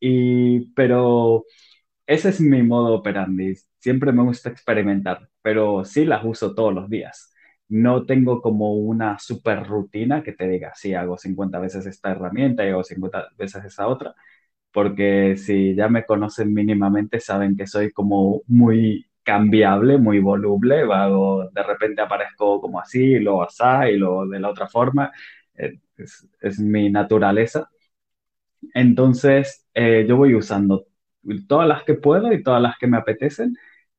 Y, 0.00 0.70
pero 0.74 1.44
ese 2.06 2.30
es 2.30 2.40
mi 2.40 2.62
modo 2.62 2.94
operandi. 2.94 3.54
Siempre 3.78 4.12
me 4.12 4.22
gusta 4.24 4.50
experimentar, 4.50 5.28
pero 5.42 5.84
sí 5.84 6.04
las 6.04 6.24
uso 6.24 6.54
todos 6.54 6.74
los 6.74 6.90
días. 6.90 7.32
No 7.68 8.06
tengo 8.06 8.42
como 8.42 8.74
una 8.74 9.18
super 9.18 9.64
rutina 9.66 10.22
que 10.22 10.32
te 10.32 10.48
diga, 10.48 10.72
sí, 10.76 10.94
hago 10.94 11.18
50 11.18 11.58
veces 11.60 11.86
esta 11.86 12.12
herramienta 12.12 12.64
y 12.66 12.70
hago 12.70 12.84
50 12.84 13.28
veces 13.38 13.64
esa 13.64 13.88
otra, 13.88 14.14
porque 14.72 15.36
si 15.36 15.74
ya 15.74 15.88
me 15.88 16.04
conocen 16.06 16.52
mínimamente 16.54 17.20
saben 17.20 17.56
que 17.56 17.66
soy 17.66 17.92
como 17.92 18.42
muy 18.46 19.06
cambiable, 19.26 19.98
muy 19.98 20.20
voluble, 20.20 20.84
de 21.52 21.62
repente 21.64 22.00
aparezco 22.00 22.60
como 22.60 22.80
así, 22.80 23.18
luego 23.18 23.42
así, 23.42 23.64
y 23.94 23.96
luego 23.96 24.26
de 24.28 24.40
la 24.40 24.50
otra 24.50 24.68
forma, 24.68 25.12
eh, 25.54 25.80
es, 26.40 26.60
mi 26.60 26.90
naturaleza. 26.90 27.68
Entonces, 28.74 29.66
eh, 29.74 30.04
yo 30.08 30.16
voy 30.16 30.34
usando 30.34 30.86
todas 31.48 31.68
las 31.68 31.82
que 31.84 31.94
puedo 31.94 32.32
y 32.32 32.42
todas 32.42 32.62
las 32.62 32.78
que 32.78 32.86
me 32.86 32.98
apetecen, 32.98 33.56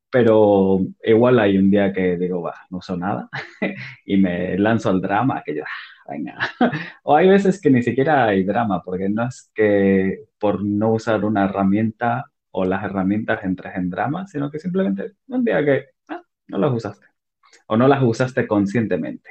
pero 0.09 0.79
igual 1.03 1.39
hay 1.39 1.57
un 1.57 1.69
día 1.71 1.93
que 1.93 2.17
digo, 2.17 2.41
va, 2.41 2.55
no 2.69 2.77
uso 2.79 2.95
nada, 2.97 3.29
y 4.05 4.17
me 4.17 4.57
lanzo 4.57 4.89
al 4.89 5.01
drama, 5.01 5.43
que 5.45 5.55
yo, 5.55 5.63
venga. 6.09 6.37
O 7.03 7.15
hay 7.15 7.27
veces 7.29 7.61
que 7.61 7.69
ni 7.69 7.83
siquiera 7.83 8.25
hay 8.27 8.43
drama, 8.43 8.81
porque 8.83 9.09
no 9.09 9.27
es 9.27 9.51
que 9.55 10.25
por 10.39 10.63
no 10.63 10.93
usar 10.93 11.25
una 11.25 11.45
herramienta 11.45 12.31
o 12.59 12.65
las 12.65 12.83
herramientas 12.83 13.43
entres 13.43 13.75
en 13.75 13.89
drama, 13.89 14.25
sino 14.27 14.49
que 14.49 14.59
simplemente 14.59 15.13
un 15.27 15.45
día 15.45 15.63
que 15.63 15.85
ah, 16.09 16.21
no 16.47 16.57
las 16.57 16.73
usaste 16.73 17.05
o 17.67 17.77
no 17.77 17.87
las 17.87 18.01
usaste 18.03 18.47
conscientemente. 18.47 19.29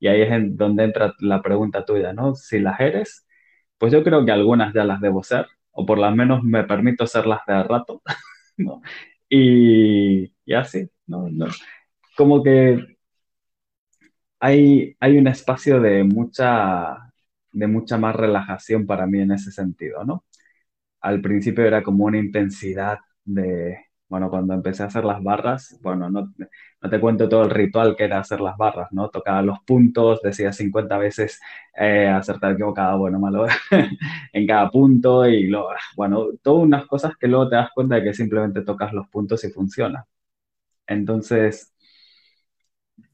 Y 0.00 0.08
ahí 0.08 0.22
es 0.22 0.56
donde 0.56 0.84
entra 0.84 1.14
la 1.20 1.42
pregunta 1.42 1.84
tuya, 1.84 2.12
¿no? 2.14 2.34
Si 2.34 2.58
las 2.60 2.80
eres, 2.80 3.26
pues 3.78 3.92
yo 3.92 4.02
creo 4.02 4.24
que 4.24 4.32
algunas 4.32 4.74
ya 4.74 4.84
las 4.84 5.00
debo 5.00 5.22
ser, 5.22 5.46
o 5.72 5.84
por 5.86 5.98
lo 5.98 6.10
menos 6.12 6.42
me 6.42 6.64
permito 6.64 7.06
serlas 7.06 7.40
de 7.46 7.62
rato, 7.64 8.02
¿no? 8.56 8.82
Y, 9.28 10.32
y 10.46 10.54
así, 10.54 10.88
¿no? 11.06 11.28
¿no? 11.30 11.46
Como 12.16 12.42
que 12.42 12.96
hay, 14.40 14.96
hay 15.00 15.18
un 15.18 15.26
espacio 15.28 15.80
de 15.80 16.04
mucha, 16.04 17.12
de 17.52 17.66
mucha 17.66 17.98
más 17.98 18.16
relajación 18.16 18.86
para 18.86 19.06
mí 19.06 19.20
en 19.20 19.32
ese 19.32 19.50
sentido, 19.52 20.04
¿no? 20.04 20.24
Al 21.04 21.20
principio 21.20 21.64
era 21.66 21.82
como 21.82 22.04
una 22.06 22.18
intensidad 22.18 22.98
de, 23.24 23.78
bueno, 24.08 24.30
cuando 24.30 24.54
empecé 24.54 24.82
a 24.82 24.86
hacer 24.86 25.04
las 25.04 25.22
barras, 25.22 25.78
bueno, 25.82 26.08
no, 26.10 26.32
no 26.82 26.90
te 26.90 27.00
cuento 27.00 27.28
todo 27.28 27.44
el 27.44 27.50
ritual 27.50 27.96
que 27.96 28.04
era 28.04 28.20
hacer 28.20 28.40
las 28.40 28.56
barras, 28.56 28.88
¿no? 28.92 29.10
Tocaba 29.10 29.42
los 29.42 29.60
puntos, 29.64 30.20
decía 30.22 30.52
50 30.52 30.98
veces 30.98 31.40
eh, 31.76 32.08
acertar 32.08 32.52
equivocado, 32.52 32.98
bueno, 32.98 33.18
malo, 33.18 33.46
en 34.32 34.46
cada 34.46 34.70
punto 34.70 35.26
y 35.26 35.46
luego, 35.48 35.70
bueno, 35.96 36.28
todas 36.42 36.64
unas 36.64 36.86
cosas 36.86 37.16
que 37.18 37.28
luego 37.28 37.48
te 37.48 37.56
das 37.56 37.70
cuenta 37.74 37.96
de 37.96 38.04
que 38.04 38.14
simplemente 38.14 38.62
tocas 38.62 38.92
los 38.92 39.08
puntos 39.08 39.44
y 39.44 39.50
funciona. 39.50 40.06
Entonces, 40.86 41.74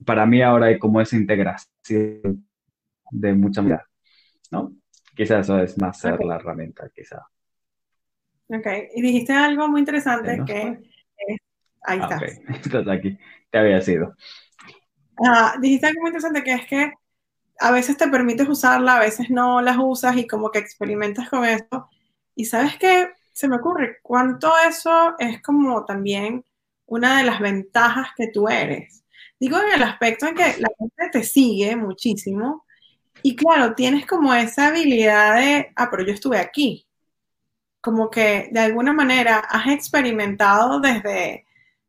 para 0.05 0.27
mí 0.27 0.43
ahora 0.43 0.67
hay 0.67 0.79
como 0.79 1.01
esa 1.01 1.17
integración 1.17 2.47
de 3.11 3.33
mucha 3.35 3.63
mirada, 3.63 3.89
¿no? 4.53 4.75
Quizás 5.17 5.41
eso 5.47 5.59
es 5.61 5.79
más 5.79 6.01
ser 6.01 6.25
la 6.25 6.37
herramienta, 6.37 6.89
quizá. 6.95 7.23
Ok, 8.53 8.67
y 8.97 9.03
dijiste 9.03 9.33
algo 9.33 9.69
muy 9.69 9.81
interesante 9.81 10.41
que 10.45 10.81
ahí 11.83 12.01
ah, 12.03 12.19
está. 12.19 12.21
Estás 12.65 12.89
aquí, 12.89 13.17
te 13.49 13.59
había 13.59 13.81
sido. 13.81 14.15
Ah, 15.25 15.55
dijiste 15.61 15.87
algo 15.87 16.01
muy 16.01 16.09
interesante 16.09 16.43
que 16.43 16.53
es 16.55 16.67
que 16.67 16.93
a 17.61 17.71
veces 17.71 17.97
te 17.97 18.09
permites 18.09 18.49
usarla, 18.49 18.97
a 18.97 19.01
veces 19.01 19.31
no 19.31 19.61
las 19.61 19.77
usas 19.79 20.17
y 20.17 20.27
como 20.27 20.51
que 20.51 20.59
experimentas 20.59 21.29
con 21.29 21.45
esto. 21.45 21.89
Y 22.35 22.47
sabes 22.47 22.77
qué, 22.77 23.11
se 23.33 23.47
me 23.47 23.57
ocurre, 23.57 23.99
cuánto 24.03 24.53
eso 24.69 25.15
es 25.19 25.41
como 25.43 25.85
también 25.85 26.45
una 26.87 27.19
de 27.19 27.25
las 27.25 27.39
ventajas 27.39 28.09
que 28.17 28.29
tú 28.29 28.49
eres. 28.49 29.05
Digo 29.39 29.59
en 29.59 29.75
el 29.75 29.83
aspecto 29.85 30.27
en 30.27 30.35
que 30.35 30.57
la 30.59 30.71
gente 30.77 31.09
te 31.13 31.23
sigue 31.23 31.77
muchísimo 31.77 32.67
y 33.23 33.37
claro, 33.37 33.75
tienes 33.75 34.07
como 34.07 34.35
esa 34.35 34.69
habilidad 34.69 35.37
de, 35.37 35.73
ah, 35.77 35.89
pero 35.89 36.05
yo 36.05 36.13
estuve 36.13 36.39
aquí. 36.39 36.87
Como 37.81 38.11
que 38.11 38.49
de 38.53 38.61
alguna 38.61 38.93
manera 38.93 39.39
has 39.39 39.69
experimentado 39.69 40.81
desde, 40.81 41.47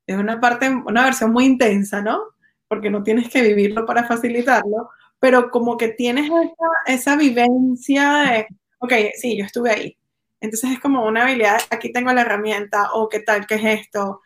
desde 0.07 0.21
una 0.21 0.39
parte, 0.39 0.69
una 0.69 1.03
versión 1.03 1.31
muy 1.31 1.45
intensa, 1.45 2.01
¿no? 2.01 2.19
Porque 2.67 2.89
no 2.89 3.03
tienes 3.03 3.29
que 3.29 3.41
vivirlo 3.41 3.85
para 3.85 4.05
facilitarlo, 4.05 4.89
pero 5.19 5.49
como 5.51 5.77
que 5.77 5.89
tienes 5.89 6.25
esa, 6.25 6.93
esa 6.93 7.15
vivencia 7.15 8.13
de, 8.19 8.47
ok, 8.79 8.93
sí, 9.15 9.37
yo 9.37 9.45
estuve 9.45 9.71
ahí. 9.71 9.97
Entonces 10.39 10.71
es 10.71 10.79
como 10.79 11.05
una 11.05 11.23
habilidad, 11.23 11.59
aquí 11.69 11.91
tengo 11.91 12.11
la 12.11 12.21
herramienta, 12.21 12.93
o 12.93 13.07
qué 13.07 13.19
tal, 13.19 13.45
qué 13.45 13.55
es 13.55 13.81
esto. 13.81 14.21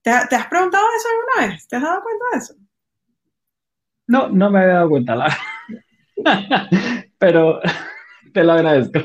¿Te, 0.00 0.10
¿Te, 0.30 0.36
has 0.36 0.46
preguntado 0.46 0.84
eso 0.96 1.08
alguna 1.08 1.52
vez? 1.52 1.68
¿Te 1.68 1.76
has 1.76 1.82
dado 1.82 2.02
cuenta 2.02 2.24
de 2.32 2.38
eso? 2.38 2.54
No, 4.06 4.28
no 4.30 4.50
me 4.50 4.60
había 4.60 4.74
dado 4.74 4.88
cuenta, 4.88 5.14
la... 5.14 5.36
pero 7.18 7.60
te 8.32 8.44
lo 8.44 8.52
agradezco. 8.52 9.00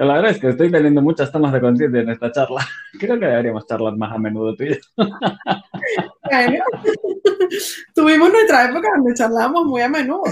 Te 0.00 0.06
lo 0.06 0.12
agradezco. 0.12 0.48
Estoy 0.48 0.70
teniendo 0.70 1.02
muchas 1.02 1.30
tomas 1.30 1.52
de 1.52 1.60
conciencia 1.60 2.00
en 2.00 2.08
esta 2.08 2.32
charla. 2.32 2.66
Creo 2.98 3.20
que 3.20 3.26
deberíamos 3.26 3.66
charlar 3.66 3.94
más 3.98 4.10
a 4.10 4.16
menudo 4.16 4.56
tú 4.56 4.64
y 4.64 4.70
yo. 4.70 4.76
Bueno, 4.96 6.64
tuvimos 7.94 8.32
nuestra 8.32 8.70
época 8.70 8.88
donde 8.96 9.12
charlábamos 9.12 9.66
muy 9.66 9.82
a 9.82 9.90
menudo. 9.90 10.22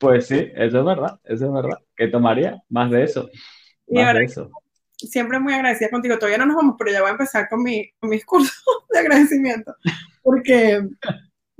Pues 0.00 0.26
sí, 0.26 0.50
eso 0.54 0.78
es 0.78 0.84
verdad, 0.86 1.20
eso 1.24 1.44
es 1.44 1.52
verdad. 1.52 1.76
¿Qué 1.94 2.08
tomaría? 2.08 2.62
Más 2.70 2.90
de 2.90 3.04
eso. 3.04 3.28
Más 3.88 4.14
de 4.14 4.24
eso. 4.24 4.50
Siempre 4.96 5.38
muy 5.38 5.52
agradecida 5.52 5.90
contigo. 5.90 6.16
Todavía 6.16 6.38
no 6.38 6.46
nos 6.46 6.56
vamos, 6.56 6.76
pero 6.78 6.92
ya 6.92 7.02
voy 7.02 7.10
a 7.10 7.12
empezar 7.12 7.50
con, 7.50 7.62
mi, 7.62 7.90
con 8.00 8.08
mis 8.08 8.24
cursos 8.24 8.64
de 8.90 8.98
agradecimiento. 9.00 9.74
Porque 10.22 10.82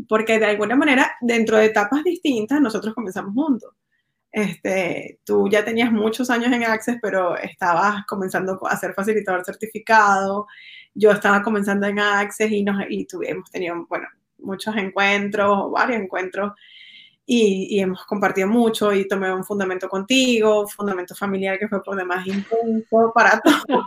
porque 0.08 0.38
de 0.38 0.46
alguna 0.46 0.76
manera, 0.76 1.12
dentro 1.20 1.58
de 1.58 1.66
etapas 1.66 2.02
distintas, 2.04 2.60
nosotros 2.60 2.94
comenzamos 2.94 3.34
juntos. 3.34 3.74
Este, 4.32 5.20
tú 5.24 5.46
ya 5.50 5.62
tenías 5.62 5.92
muchos 5.92 6.30
años 6.30 6.50
en 6.50 6.64
Access, 6.64 6.98
pero 7.02 7.36
estabas 7.36 8.06
comenzando 8.06 8.58
a 8.66 8.76
ser 8.78 8.94
facilitador 8.94 9.44
certificado. 9.44 10.46
Yo 10.94 11.10
estaba 11.10 11.42
comenzando 11.42 11.86
en 11.86 12.00
Access 12.00 12.50
y, 12.50 12.64
nos, 12.64 12.82
y 12.88 13.04
tuvimos 13.04 13.50
tenido, 13.50 13.86
bueno, 13.88 14.06
muchos 14.38 14.74
encuentros, 14.76 15.70
varios 15.70 16.00
encuentros, 16.02 16.52
y, 17.24 17.68
y, 17.70 17.80
hemos 17.80 18.04
compartido 18.04 18.48
mucho 18.48 18.92
y 18.92 19.06
tomé 19.06 19.32
un 19.32 19.44
fundamento 19.44 19.88
contigo, 19.88 20.62
un 20.62 20.68
fundamento 20.68 21.14
familiar 21.14 21.56
que 21.56 21.68
fue 21.68 21.82
por 21.82 21.96
demás 21.96 22.26
intenso 22.26 23.12
para 23.14 23.40
todos. 23.40 23.84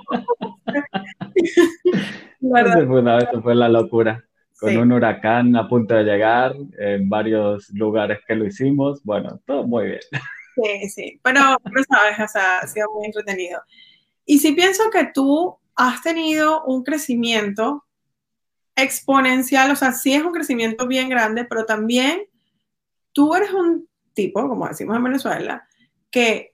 Ese 2.42 3.42
fue 3.42 3.56
la 3.56 3.68
locura 3.68 4.24
con 4.60 4.78
un 4.78 4.92
huracán 4.92 5.56
a 5.56 5.68
punto 5.68 5.96
de 5.96 6.04
llegar, 6.04 6.56
en 6.78 7.10
varios 7.10 7.70
lugares 7.72 8.20
que 8.28 8.36
lo 8.36 8.46
hicimos, 8.46 9.04
bueno, 9.04 9.40
todo 9.46 9.66
muy 9.68 9.88
bien. 9.88 10.02
Sí, 10.56 10.90
sí, 10.90 11.20
pero, 11.22 11.42
pero 11.66 11.84
sabes, 11.84 12.18
o 12.18 12.28
sea, 12.30 12.60
ha 12.60 12.68
sido 12.68 12.88
muy 12.94 13.08
entretenido. 13.08 13.62
Y 14.26 14.40
si 14.40 14.54
pienso 14.54 14.90
que 14.90 15.12
tú 15.14 15.58
has 15.76 16.02
tenido 16.02 16.64
un 16.64 16.82
crecimiento 16.82 17.84
exponencial, 18.74 19.72
o 19.72 19.76
sea, 19.76 19.92
sí 19.92 20.14
es 20.14 20.24
un 20.24 20.32
crecimiento 20.32 20.88
bien 20.88 21.10
grande, 21.10 21.44
pero 21.44 21.66
también 21.66 22.22
tú 23.12 23.36
eres 23.36 23.52
un 23.52 23.88
tipo, 24.14 24.48
como 24.48 24.68
decimos 24.68 24.96
en 24.96 25.04
Venezuela, 25.04 25.68
que 26.10 26.54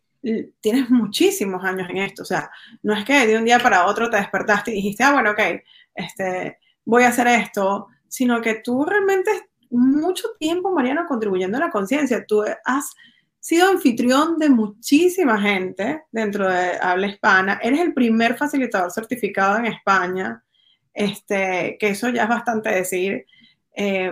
tienes 0.61 0.89
muchísimos 0.89 1.63
años 1.63 1.89
en 1.89 1.97
esto, 1.97 2.23
o 2.23 2.25
sea, 2.25 2.51
no 2.83 2.93
es 2.93 3.05
que 3.05 3.25
de 3.25 3.37
un 3.37 3.45
día 3.45 3.59
para 3.59 3.85
otro 3.85 4.09
te 4.09 4.17
despertaste 4.17 4.71
y 4.71 4.75
dijiste, 4.75 5.03
ah, 5.03 5.13
bueno, 5.13 5.31
ok, 5.31 5.39
este, 5.95 6.57
voy 6.85 7.03
a 7.03 7.09
hacer 7.09 7.27
esto, 7.27 7.87
sino 8.07 8.41
que 8.41 8.55
tú 8.55 8.85
realmente 8.85 9.31
mucho 9.69 10.27
tiempo, 10.39 10.71
Mariano, 10.71 11.05
contribuyendo 11.07 11.57
a 11.57 11.61
la 11.61 11.71
conciencia. 11.71 12.25
Tú 12.25 12.43
has 12.65 12.93
sido 13.39 13.69
anfitrión 13.69 14.37
de 14.37 14.49
muchísima 14.49 15.41
gente 15.41 16.03
dentro 16.11 16.49
de 16.49 16.77
habla 16.79 17.07
hispana. 17.07 17.59
Eres 17.61 17.79
el 17.79 17.93
primer 17.93 18.37
facilitador 18.37 18.91
certificado 18.91 19.57
en 19.57 19.65
España, 19.67 20.43
este, 20.93 21.77
que 21.79 21.89
eso 21.89 22.09
ya 22.09 22.23
es 22.23 22.29
bastante 22.29 22.69
decir. 22.69 23.25
Eh, 23.75 24.11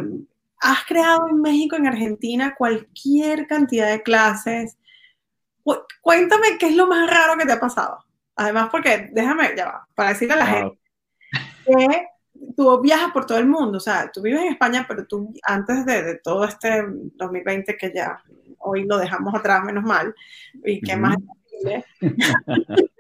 has 0.61 0.83
creado 0.85 1.27
en 1.29 1.41
México, 1.41 1.75
en 1.75 1.87
Argentina, 1.87 2.55
cualquier 2.57 3.47
cantidad 3.47 3.89
de 3.89 4.01
clases. 4.01 4.77
Cuéntame 6.01 6.57
qué 6.57 6.67
es 6.67 6.75
lo 6.75 6.87
más 6.87 7.09
raro 7.09 7.37
que 7.37 7.45
te 7.45 7.51
ha 7.51 7.59
pasado. 7.59 8.03
Además, 8.35 8.69
porque 8.71 9.09
déjame, 9.11 9.53
ya 9.55 9.65
va, 9.65 9.87
para 9.93 10.09
decirle 10.09 10.35
a 10.35 10.37
la 10.37 10.45
gente 10.45 10.79
que 11.65 12.07
tú 12.55 12.81
viajas 12.81 13.11
por 13.11 13.25
todo 13.25 13.37
el 13.37 13.47
mundo, 13.47 13.77
o 13.77 13.81
sea, 13.81 14.11
tú 14.11 14.21
vives 14.21 14.41
en 14.41 14.53
España, 14.53 14.85
pero 14.87 15.05
tú 15.05 15.33
antes 15.43 15.85
de, 15.85 16.19
todo 16.23 16.45
este 16.45 16.83
2020 17.15 17.77
que 17.77 17.91
ya 17.93 18.21
hoy 18.59 18.85
lo 18.85 18.97
dejamos 18.97 19.33
atrás, 19.33 19.63
menos 19.63 19.83
mal, 19.83 20.13
y 20.63 20.81
que 20.81 20.95
más 20.95 21.15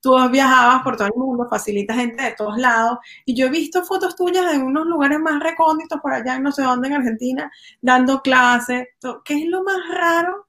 tú 0.00 0.16
viajabas 0.30 0.82
por 0.82 0.96
todo 0.96 1.08
el 1.08 1.14
mundo, 1.14 1.46
facilitas 1.48 1.96
gente 1.96 2.22
de 2.22 2.32
todos 2.32 2.58
lados, 2.58 2.98
y 3.24 3.34
yo 3.34 3.46
he 3.46 3.50
visto 3.50 3.84
fotos 3.84 4.16
tuyas 4.16 4.52
en 4.54 4.62
unos 4.62 4.86
lugares 4.86 5.20
más 5.20 5.42
recónditos 5.42 6.00
por 6.00 6.12
allá, 6.12 6.36
en 6.36 6.42
no 6.42 6.52
sé 6.52 6.62
dónde, 6.62 6.88
en 6.88 6.94
Argentina, 6.94 7.50
dando 7.80 8.22
clases. 8.22 8.88
¿Qué 9.24 9.34
es 9.34 9.46
lo 9.46 9.62
más 9.62 9.78
raro 9.90 10.48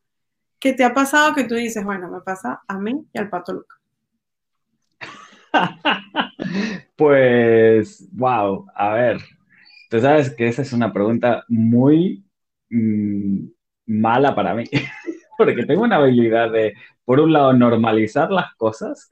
que 0.59 0.73
te 0.73 0.83
ha 0.83 0.93
pasado 0.93 1.33
que 1.33 1.43
tú 1.43 1.55
dices, 1.55 1.83
bueno, 1.83 2.09
me 2.09 2.21
pasa 2.21 2.61
a 2.67 2.77
mí 2.77 3.05
y 3.13 3.19
al 3.19 3.29
Pato 3.29 3.53
Luca? 3.53 3.80
pues, 6.95 8.07
wow, 8.11 8.65
a 8.75 8.93
ver, 8.93 9.17
tú 9.89 9.99
sabes 9.99 10.33
que 10.35 10.47
esa 10.47 10.61
es 10.61 10.73
una 10.73 10.93
pregunta 10.93 11.43
muy 11.47 12.23
mm, 12.69 13.45
mala 13.87 14.35
para 14.35 14.53
mí, 14.53 14.63
porque 15.37 15.65
tengo 15.65 15.83
una 15.83 15.97
habilidad 15.97 16.51
de, 16.51 16.73
por 17.05 17.19
un 17.19 17.33
lado, 17.33 17.53
normalizar 17.53 18.31
las 18.31 18.53
cosas. 18.55 19.11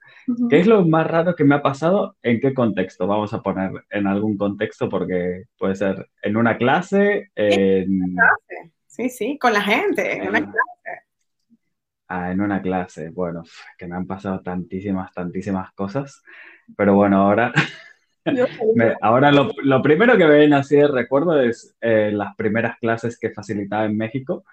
¿Qué 0.50 0.60
es 0.60 0.67
lo 0.67 0.86
más 0.86 1.08
raro 1.08 1.36
que 1.36 1.43
me 1.43 1.55
ha 1.55 1.62
pasado? 1.62 2.15
¿En 2.22 2.39
qué 2.39 2.53
contexto? 2.53 3.08
Vamos 3.08 3.34
a 3.34 3.41
poner 3.41 3.72
en 3.89 4.05
algún 4.05 4.38
contexto 4.38 4.88
porque 4.89 5.46
puede 5.58 5.75
ser 5.75 6.08
en 6.22 6.38
una 6.38 6.58
clase, 6.58 7.31
en... 7.36 8.15
Sí, 8.86 9.10
sí, 9.10 9.38
con 9.39 9.53
la 9.53 9.62
gente, 9.62 10.17
en 10.17 10.27
una 10.29 10.39
clase. 10.39 11.08
Ah, 12.11 12.31
en 12.31 12.41
una 12.41 12.59
clase, 12.59 13.11
bueno, 13.11 13.43
que 13.77 13.85
me 13.85 13.95
han 13.95 14.07
pasado 14.07 14.41
tantísimas, 14.41 15.13
tantísimas 15.13 15.71
cosas, 15.73 16.23
pero 16.75 16.95
bueno, 16.95 17.21
ahora, 17.21 17.53
ahora 19.01 19.31
lo, 19.31 19.51
lo, 19.63 19.81
primero 19.83 20.17
que 20.17 20.25
me 20.25 20.39
viene 20.39 20.55
así 20.55 20.75
de 20.75 20.87
recuerdo 20.87 21.39
es 21.39 21.75
eh, 21.81 22.09
las 22.11 22.35
primeras 22.35 22.79
clases 22.79 23.19
que 23.19 23.29
facilitaba 23.29 23.85
en 23.85 23.95
México, 23.95 24.43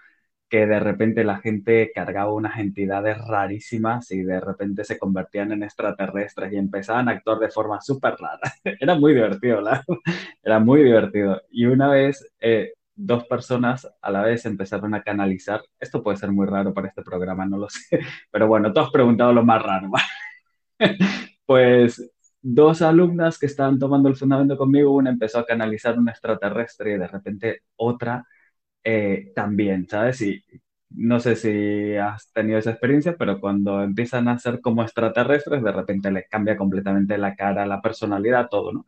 que 0.50 0.66
de 0.66 0.78
repente 0.80 1.24
la 1.24 1.38
gente 1.38 1.92
cargaba 1.94 2.32
unas 2.32 2.58
entidades 2.58 3.16
rarísimas 3.26 4.10
y 4.12 4.22
de 4.22 4.38
repente 4.38 4.84
se 4.84 4.98
convertían 4.98 5.52
en 5.52 5.62
extraterrestres 5.62 6.52
y 6.52 6.56
empezaban 6.56 7.08
a 7.08 7.12
actuar 7.12 7.38
de 7.38 7.50
forma 7.50 7.80
súper 7.80 8.16
rara. 8.16 8.52
Era 8.80 8.94
muy 8.96 9.14
divertido, 9.14 9.56
¿verdad? 9.56 9.82
Era 10.42 10.58
muy 10.60 10.84
divertido. 10.84 11.40
Y 11.50 11.64
una 11.66 11.88
vez... 11.88 12.30
Eh, 12.38 12.72
dos 12.96 13.24
personas 13.26 13.88
a 14.02 14.10
la 14.10 14.22
vez 14.22 14.46
empezaron 14.46 14.94
a 14.94 15.02
canalizar. 15.02 15.62
Esto 15.78 16.02
puede 16.02 16.16
ser 16.18 16.32
muy 16.32 16.46
raro 16.46 16.74
para 16.74 16.88
este 16.88 17.02
programa, 17.02 17.46
no 17.46 17.58
lo 17.58 17.68
sé. 17.70 18.00
Pero 18.30 18.48
bueno, 18.48 18.72
tú 18.72 18.80
has 18.80 18.90
lo 18.92 19.44
más 19.44 19.62
raro. 19.62 19.90
pues 21.46 22.10
dos 22.42 22.82
alumnas 22.82 23.38
que 23.38 23.46
estaban 23.46 23.78
tomando 23.78 24.08
el 24.08 24.16
fundamento 24.16 24.56
conmigo, 24.56 24.92
una 24.94 25.10
empezó 25.10 25.38
a 25.40 25.46
canalizar 25.46 25.98
un 25.98 26.08
extraterrestre 26.08 26.94
y 26.94 26.98
de 26.98 27.08
repente 27.08 27.62
otra 27.76 28.24
eh, 28.84 29.32
también, 29.34 29.88
¿sabes? 29.88 30.22
Y 30.22 30.42
no 30.90 31.20
sé 31.20 31.36
si 31.36 31.96
has 31.96 32.32
tenido 32.32 32.58
esa 32.58 32.70
experiencia, 32.72 33.16
pero 33.18 33.40
cuando 33.40 33.82
empiezan 33.82 34.28
a 34.28 34.38
ser 34.38 34.60
como 34.60 34.82
extraterrestres, 34.82 35.62
de 35.62 35.72
repente 35.72 36.10
les 36.10 36.28
cambia 36.28 36.56
completamente 36.56 37.18
la 37.18 37.34
cara, 37.36 37.66
la 37.66 37.82
personalidad, 37.82 38.48
todo, 38.50 38.72
¿no? 38.72 38.86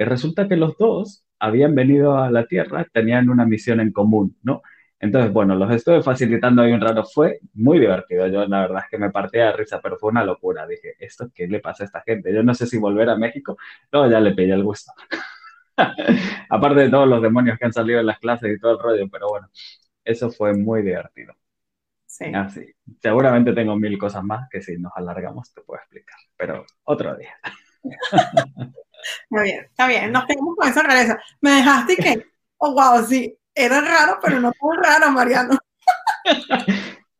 Y 0.00 0.04
resulta 0.04 0.48
que 0.48 0.56
los 0.56 0.78
dos 0.78 1.26
habían 1.38 1.74
venido 1.74 2.16
a 2.16 2.30
la 2.30 2.46
Tierra, 2.46 2.86
tenían 2.90 3.28
una 3.28 3.44
misión 3.44 3.80
en 3.80 3.92
común, 3.92 4.34
¿no? 4.42 4.62
Entonces, 4.98 5.30
bueno, 5.30 5.54
los 5.54 5.70
estuve 5.70 6.02
facilitando 6.02 6.62
ahí 6.62 6.72
un 6.72 6.80
rato, 6.80 7.04
fue 7.04 7.40
muy 7.52 7.78
divertido, 7.78 8.26
yo 8.28 8.46
la 8.46 8.62
verdad 8.62 8.82
es 8.84 8.90
que 8.90 8.96
me 8.96 9.10
partía 9.10 9.48
de 9.48 9.52
risa, 9.58 9.78
pero 9.82 9.98
fue 9.98 10.10
una 10.10 10.24
locura, 10.24 10.66
dije, 10.66 10.94
¿esto 10.98 11.30
qué 11.34 11.46
le 11.48 11.60
pasa 11.60 11.84
a 11.84 11.86
esta 11.86 12.00
gente? 12.00 12.32
Yo 12.32 12.42
no 12.42 12.54
sé 12.54 12.66
si 12.66 12.78
volver 12.78 13.10
a 13.10 13.16
México, 13.16 13.58
no, 13.92 14.10
ya 14.10 14.20
le 14.20 14.34
pillé 14.34 14.54
el 14.54 14.64
gusto. 14.64 14.90
Aparte 16.48 16.80
de 16.80 16.90
todos 16.90 17.06
los 17.06 17.20
demonios 17.20 17.58
que 17.58 17.66
han 17.66 17.72
salido 17.74 18.00
en 18.00 18.06
las 18.06 18.18
clases 18.20 18.56
y 18.56 18.58
todo 18.58 18.72
el 18.72 18.78
rollo, 18.78 19.06
pero 19.12 19.28
bueno, 19.28 19.50
eso 20.02 20.30
fue 20.30 20.54
muy 20.54 20.80
divertido. 20.82 21.34
Sí. 22.06 22.26
Así. 22.34 22.62
Ah, 22.68 22.92
Seguramente 23.02 23.52
tengo 23.52 23.76
mil 23.76 23.98
cosas 23.98 24.24
más 24.24 24.48
que 24.50 24.62
si 24.62 24.78
nos 24.78 24.92
alargamos 24.96 25.52
te 25.52 25.60
puedo 25.62 25.80
explicar, 25.80 26.18
pero 26.38 26.64
otro 26.84 27.16
día. 27.16 27.34
Está 29.30 29.42
bien, 29.42 29.64
está 29.64 29.86
bien, 29.86 30.12
nos 30.12 30.24
quedamos 30.26 30.56
con 30.56 30.68
esa 30.68 30.82
rareza. 30.82 31.18
Me 31.40 31.50
dejaste 31.50 31.96
que, 31.96 32.26
oh 32.58 32.72
wow, 32.72 33.04
sí, 33.04 33.36
era 33.54 33.80
raro, 33.80 34.18
pero 34.22 34.40
no 34.40 34.52
fue 34.58 34.76
raro, 34.76 35.10
Mariano. 35.10 35.58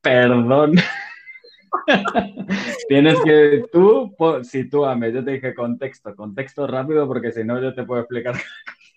Perdón. 0.01 0.75
Tienes 2.89 3.19
que, 3.25 3.65
tú, 3.73 4.15
sitúame, 4.43 5.13
yo 5.13 5.25
te 5.25 5.33
dije 5.33 5.55
contexto, 5.55 6.15
contexto 6.15 6.67
rápido, 6.67 7.07
porque 7.07 7.33
si 7.33 7.45
no 7.45 7.61
yo 7.61 7.75
te 7.75 7.85
puedo 7.85 8.01
explicar 8.01 8.35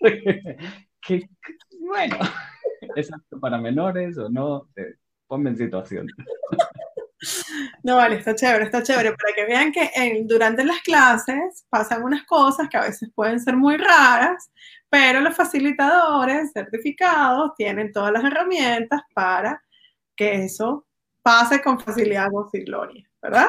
que, 1.00 1.28
bueno, 1.80 2.16
¿es 2.96 3.10
para 3.40 3.58
menores 3.58 4.18
o 4.18 4.28
no? 4.28 4.68
Ponme 5.26 5.50
en 5.50 5.56
situación. 5.56 6.06
No, 7.82 7.96
vale, 7.96 8.16
está 8.16 8.34
chévere, 8.34 8.64
está 8.64 8.82
chévere, 8.82 9.12
para 9.12 9.34
que 9.34 9.44
vean 9.46 9.72
que 9.72 9.90
durante 10.24 10.64
las 10.64 10.80
clases 10.80 11.66
pasan 11.68 12.02
unas 12.02 12.24
cosas 12.24 12.68
que 12.68 12.76
a 12.76 12.82
veces 12.82 13.10
pueden 13.14 13.40
ser 13.40 13.56
muy 13.56 13.76
raras, 13.76 14.50
pero 14.88 15.20
los 15.20 15.34
facilitadores 15.34 16.52
certificados 16.52 17.52
tienen 17.56 17.92
todas 17.92 18.12
las 18.12 18.24
herramientas 18.24 19.02
para 19.14 19.62
que 20.16 20.44
eso 20.44 20.86
pase 21.22 21.60
con 21.62 21.80
facilidad, 21.80 22.30
voz 22.30 22.54
y 22.54 22.64
gloria, 22.64 23.08
¿verdad? 23.20 23.48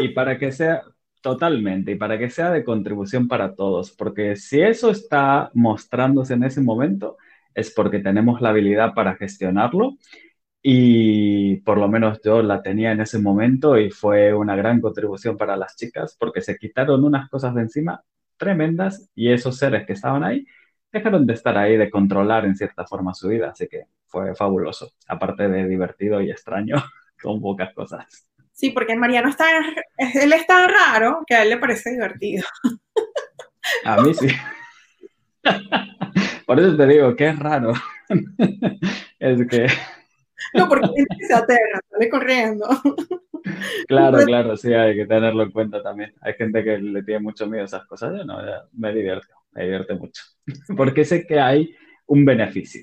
Y 0.00 0.08
para 0.08 0.38
que 0.38 0.52
sea, 0.52 0.82
totalmente, 1.20 1.92
y 1.92 1.94
para 1.96 2.18
que 2.18 2.30
sea 2.30 2.50
de 2.50 2.62
contribución 2.62 3.26
para 3.26 3.54
todos, 3.54 3.90
porque 3.90 4.36
si 4.36 4.60
eso 4.60 4.90
está 4.90 5.50
mostrándose 5.54 6.34
en 6.34 6.44
ese 6.44 6.60
momento, 6.60 7.16
es 7.54 7.70
porque 7.70 8.00
tenemos 8.00 8.40
la 8.40 8.50
habilidad 8.50 8.92
para 8.94 9.16
gestionarlo 9.16 9.96
y 10.68 11.58
por 11.58 11.78
lo 11.78 11.86
menos 11.86 12.20
yo 12.24 12.42
la 12.42 12.60
tenía 12.60 12.90
en 12.90 13.00
ese 13.00 13.20
momento 13.20 13.78
y 13.78 13.92
fue 13.92 14.34
una 14.34 14.56
gran 14.56 14.80
contribución 14.80 15.36
para 15.36 15.56
las 15.56 15.76
chicas 15.76 16.16
porque 16.18 16.40
se 16.40 16.56
quitaron 16.58 17.04
unas 17.04 17.30
cosas 17.30 17.54
de 17.54 17.60
encima 17.60 18.02
tremendas 18.36 19.08
y 19.14 19.30
esos 19.30 19.56
seres 19.56 19.86
que 19.86 19.92
estaban 19.92 20.24
ahí 20.24 20.44
dejaron 20.90 21.24
de 21.24 21.34
estar 21.34 21.56
ahí, 21.56 21.76
de 21.76 21.88
controlar 21.88 22.46
en 22.46 22.56
cierta 22.56 22.84
forma 22.84 23.14
su 23.14 23.28
vida, 23.28 23.50
así 23.50 23.68
que 23.68 23.84
fue 24.06 24.34
fabuloso, 24.34 24.90
aparte 25.06 25.46
de 25.46 25.68
divertido 25.68 26.20
y 26.20 26.32
extraño, 26.32 26.74
con 27.22 27.40
pocas 27.40 27.72
cosas. 27.72 28.26
Sí, 28.50 28.70
porque 28.70 28.96
Mariano 28.96 29.28
está, 29.28 29.46
él 29.98 30.32
es 30.32 30.46
tan 30.48 30.68
raro 30.68 31.22
que 31.28 31.36
a 31.36 31.44
él 31.44 31.50
le 31.50 31.58
parece 31.58 31.92
divertido. 31.92 32.44
A 33.84 34.02
mí 34.02 34.12
sí. 34.14 34.26
Por 36.44 36.58
eso 36.58 36.76
te 36.76 36.86
digo 36.88 37.14
que 37.14 37.28
es 37.28 37.38
raro. 37.38 37.72
Es 39.18 39.46
que 39.48 39.66
no, 40.54 40.68
porque 40.68 40.88
se 41.26 41.34
aterra, 41.34 41.80
sale 41.90 42.08
corriendo. 42.08 42.68
Claro, 43.86 44.18
claro, 44.24 44.56
sí, 44.56 44.72
hay 44.72 44.96
que 44.96 45.06
tenerlo 45.06 45.44
en 45.44 45.50
cuenta 45.52 45.82
también. 45.82 46.12
Hay 46.20 46.34
gente 46.34 46.64
que 46.64 46.78
le 46.78 47.02
tiene 47.02 47.20
mucho 47.20 47.46
miedo 47.46 47.62
a 47.62 47.66
esas 47.66 47.86
cosas. 47.86 48.16
Yo 48.16 48.24
no, 48.24 48.38
me 48.72 48.92
divierto, 48.92 49.34
me 49.52 49.62
divierte 49.62 49.94
mucho. 49.94 50.22
Porque 50.76 51.04
sé 51.04 51.26
que 51.26 51.38
hay 51.38 51.74
un 52.06 52.24
beneficio. 52.24 52.82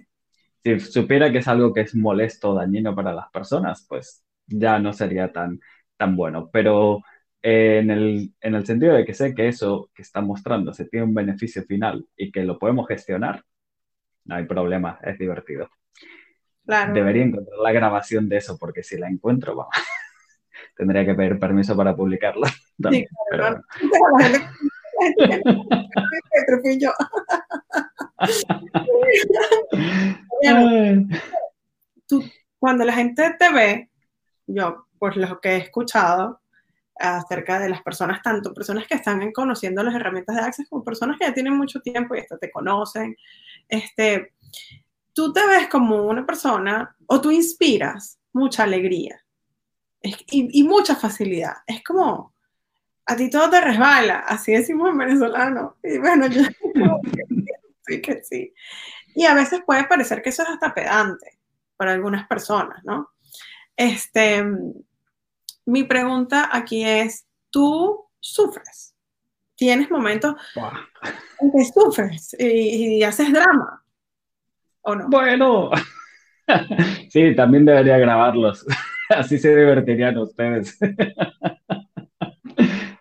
Si 0.64 0.80
supiera 0.80 1.32
que 1.32 1.40
es 1.40 1.48
algo 1.48 1.74
que 1.74 1.82
es 1.82 1.96
molesto 1.96 2.52
o 2.52 2.56
dañino 2.56 2.96
para 2.96 3.14
las 3.14 3.30
personas, 3.32 3.86
pues 3.88 4.24
ya 4.48 4.80
no 4.80 4.94
sería 4.94 5.32
tan, 5.32 5.60
tan 5.98 6.16
bueno. 6.16 6.50
Pero 6.52 7.02
en 7.42 7.92
el, 7.92 8.34
en 8.40 8.56
el 8.56 8.66
sentido 8.66 8.94
de 8.94 9.06
que 9.06 9.14
sé 9.14 9.36
que 9.36 9.50
eso 9.50 9.92
que 9.94 10.02
está 10.02 10.22
mostrando 10.22 10.74
se 10.74 10.86
tiene 10.86 11.06
un 11.06 11.14
beneficio 11.14 11.64
final 11.64 12.08
y 12.16 12.32
que 12.32 12.44
lo 12.44 12.58
podemos 12.58 12.88
gestionar, 12.88 13.44
no 14.26 14.36
hay 14.36 14.46
problema, 14.46 15.00
es 15.04 15.18
divertido. 15.20 15.70
Debería 16.66 17.24
encontrar 17.24 17.60
la 17.62 17.72
grabación 17.72 18.30
de 18.30 18.38
eso, 18.38 18.58
porque 18.58 18.84
si 18.84 18.98
la 18.98 19.10
encuentro, 19.10 19.56
vamos, 19.56 19.74
tendría 20.78 21.06
que 21.06 21.14
pedir 21.14 21.40
permiso 21.40 21.76
para 21.76 21.96
publicarla. 21.96 22.48
sí, 22.92 23.06
pero... 23.30 23.62
cuando 32.60 32.86
la 32.86 32.94
gente 32.94 33.36
te 33.38 33.52
ve, 33.52 33.90
yo, 34.48 34.88
pues 34.98 35.18
lo 35.18 35.42
que 35.42 35.50
he 35.50 35.58
escuchado 35.58 36.40
acerca 36.96 37.60
de 37.60 37.70
las 37.70 37.82
personas, 37.82 38.22
tanto 38.22 38.54
personas 38.54 38.88
que 38.88 38.96
están 38.96 39.32
conociendo 39.32 39.84
las 39.84 39.96
herramientas 39.96 40.36
de 40.36 40.42
Access 40.44 40.70
como 40.70 40.84
personas 40.84 41.18
que 41.20 41.26
ya 41.26 41.34
tienen 41.34 41.58
mucho 41.58 41.82
tiempo 41.82 42.16
y 42.16 42.20
hasta 42.20 42.38
te 42.38 42.52
conocen, 42.52 43.16
este, 43.68 44.34
tú 45.14 45.32
te 45.32 45.46
ves 45.46 45.68
como 45.68 46.06
una 46.08 46.26
persona 46.26 46.96
o 47.08 47.22
tú 47.22 47.32
inspiras 47.32 48.20
mucha 48.34 48.64
alegría 48.64 49.24
y, 50.02 50.64
mucha 50.64 50.96
facilidad. 50.96 51.54
Es 51.66 51.84
como, 51.84 52.34
a 53.06 53.16
ti 53.16 53.30
todo 53.30 53.50
te 53.50 53.62
resbala, 53.62 54.20
así 54.20 54.52
decimos 54.52 54.90
en 54.90 54.98
venezolano. 54.98 55.78
Y 55.82 55.98
bueno, 55.98 56.28
yo 56.28 56.42
sí 57.88 58.02
que 58.02 58.22
sí. 58.24 58.54
Y 59.16 59.26
a 59.26 59.34
veces 59.34 59.62
puede 59.66 59.86
parecer 59.86 60.22
que 60.22 60.30
eso 60.30 60.44
es 60.44 60.50
hasta 60.50 60.74
pedante 60.74 61.40
para 61.78 61.94
algunas 61.94 62.28
personas, 62.28 62.84
¿no? 62.84 63.12
Este, 63.76 64.44
mi 65.66 65.84
pregunta 65.84 66.50
aquí 66.52 66.84
es, 66.84 67.26
¿tú 67.50 68.06
sufres? 68.20 68.96
¿Tienes 69.56 69.90
momentos 69.90 70.36
en 71.40 71.52
que 71.52 71.64
sufres 71.66 72.36
y 72.38 73.04
haces 73.04 73.32
drama? 73.32 73.83
Bueno, 75.10 75.72
sí, 77.10 77.36
también 77.36 77.66
debería 77.66 77.98
grabarlos. 77.98 78.66
Así 79.10 79.38
se 79.38 79.56
divertirían 79.56 80.18
ustedes. 80.18 80.78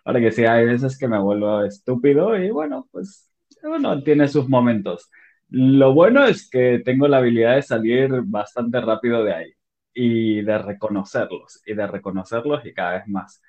Ahora 0.05 0.19
que 0.19 0.31
sí, 0.31 0.45
hay 0.45 0.65
veces 0.65 0.97
que 0.97 1.07
me 1.07 1.19
vuelvo 1.19 1.63
estúpido 1.63 2.37
y 2.37 2.49
bueno, 2.51 2.87
pues 2.91 3.29
uno 3.63 4.01
tiene 4.03 4.27
sus 4.27 4.47
momentos. 4.49 5.09
Lo 5.49 5.93
bueno 5.93 6.25
es 6.25 6.49
que 6.49 6.81
tengo 6.83 7.07
la 7.07 7.17
habilidad 7.17 7.55
de 7.55 7.61
salir 7.61 8.09
bastante 8.25 8.81
rápido 8.81 9.23
de 9.23 9.33
ahí 9.33 9.53
y 9.93 10.41
de 10.41 10.57
reconocerlos 10.57 11.61
y 11.65 11.73
de 11.75 11.87
reconocerlos 11.87 12.65
y 12.65 12.73
cada 12.73 12.93
vez 12.99 13.07
más. 13.07 13.41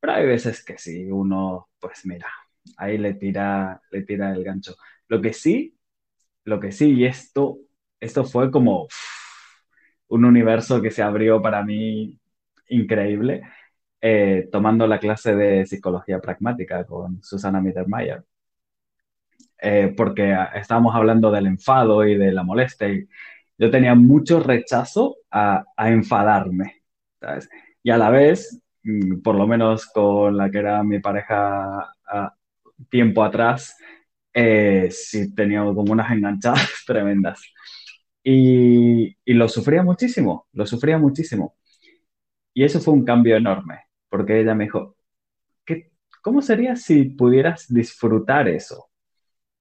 Pero 0.00 0.14
hay 0.14 0.26
veces 0.26 0.64
que 0.64 0.78
sí, 0.78 1.04
uno, 1.10 1.68
pues 1.78 2.06
mira, 2.06 2.28
ahí 2.76 2.96
le 2.98 3.14
tira, 3.14 3.80
le 3.90 4.02
tira 4.02 4.32
el 4.34 4.42
gancho. 4.44 4.74
Lo 5.08 5.20
que 5.20 5.32
sí, 5.32 5.76
lo 6.44 6.60
que 6.60 6.72
sí, 6.72 6.92
y 6.94 7.04
esto 7.06 7.58
esto 8.00 8.24
fue 8.24 8.50
como 8.50 8.88
un 10.08 10.24
universo 10.24 10.82
que 10.82 10.90
se 10.90 11.02
abrió 11.02 11.40
para 11.42 11.62
mí 11.64 12.18
increíble, 12.68 13.42
eh, 14.00 14.48
tomando 14.50 14.86
la 14.86 14.98
clase 14.98 15.34
de 15.34 15.66
psicología 15.66 16.20
pragmática 16.20 16.84
con 16.84 17.22
Susana 17.22 17.60
Mittermeier. 17.60 18.24
Eh, 19.62 19.92
porque 19.96 20.34
estábamos 20.54 20.94
hablando 20.94 21.30
del 21.30 21.46
enfado 21.46 22.06
y 22.06 22.16
de 22.16 22.32
la 22.32 22.42
molestia. 22.42 22.88
Y 22.88 23.06
yo 23.58 23.70
tenía 23.70 23.94
mucho 23.94 24.40
rechazo 24.40 25.16
a, 25.30 25.64
enfadarme, 25.78 26.82
Y 27.82 27.90
a 27.90 27.98
la 27.98 28.10
vez, 28.10 28.60
mm, 28.82 29.20
por 29.22 29.34
lo 29.36 29.46
menos 29.46 29.86
con 29.86 30.36
la 30.36 30.50
que 30.50 30.58
era 30.58 30.82
mi 30.82 31.00
pareja 31.00 31.92
a 32.06 32.34
tiempo 32.90 33.22
atrás, 33.24 33.76
eh, 34.32 34.88
sí 34.90 35.34
tenía 35.34 35.60
como 35.64 35.92
unas 35.92 36.10
enganchadas 36.12 36.70
tremendas. 36.86 37.42
Y, 38.22 39.16
lo 39.26 39.48
sufría 39.48 39.82
muchísimo, 39.82 40.48
lo 40.52 40.66
sufría 40.66 40.98
muchísimo. 40.98 41.56
Y 42.54 42.64
eso 42.64 42.80
fue 42.80 42.94
un 42.94 43.04
cambio 43.04 43.36
enorme, 43.36 43.84
porque 44.08 44.40
ella 44.40 44.54
me 44.54 44.64
dijo, 44.64 44.96
¿qué, 45.64 45.92
¿cómo 46.22 46.42
sería 46.42 46.76
si 46.76 47.04
pudieras 47.04 47.66
disfrutar 47.68 48.48
eso? 48.48 48.90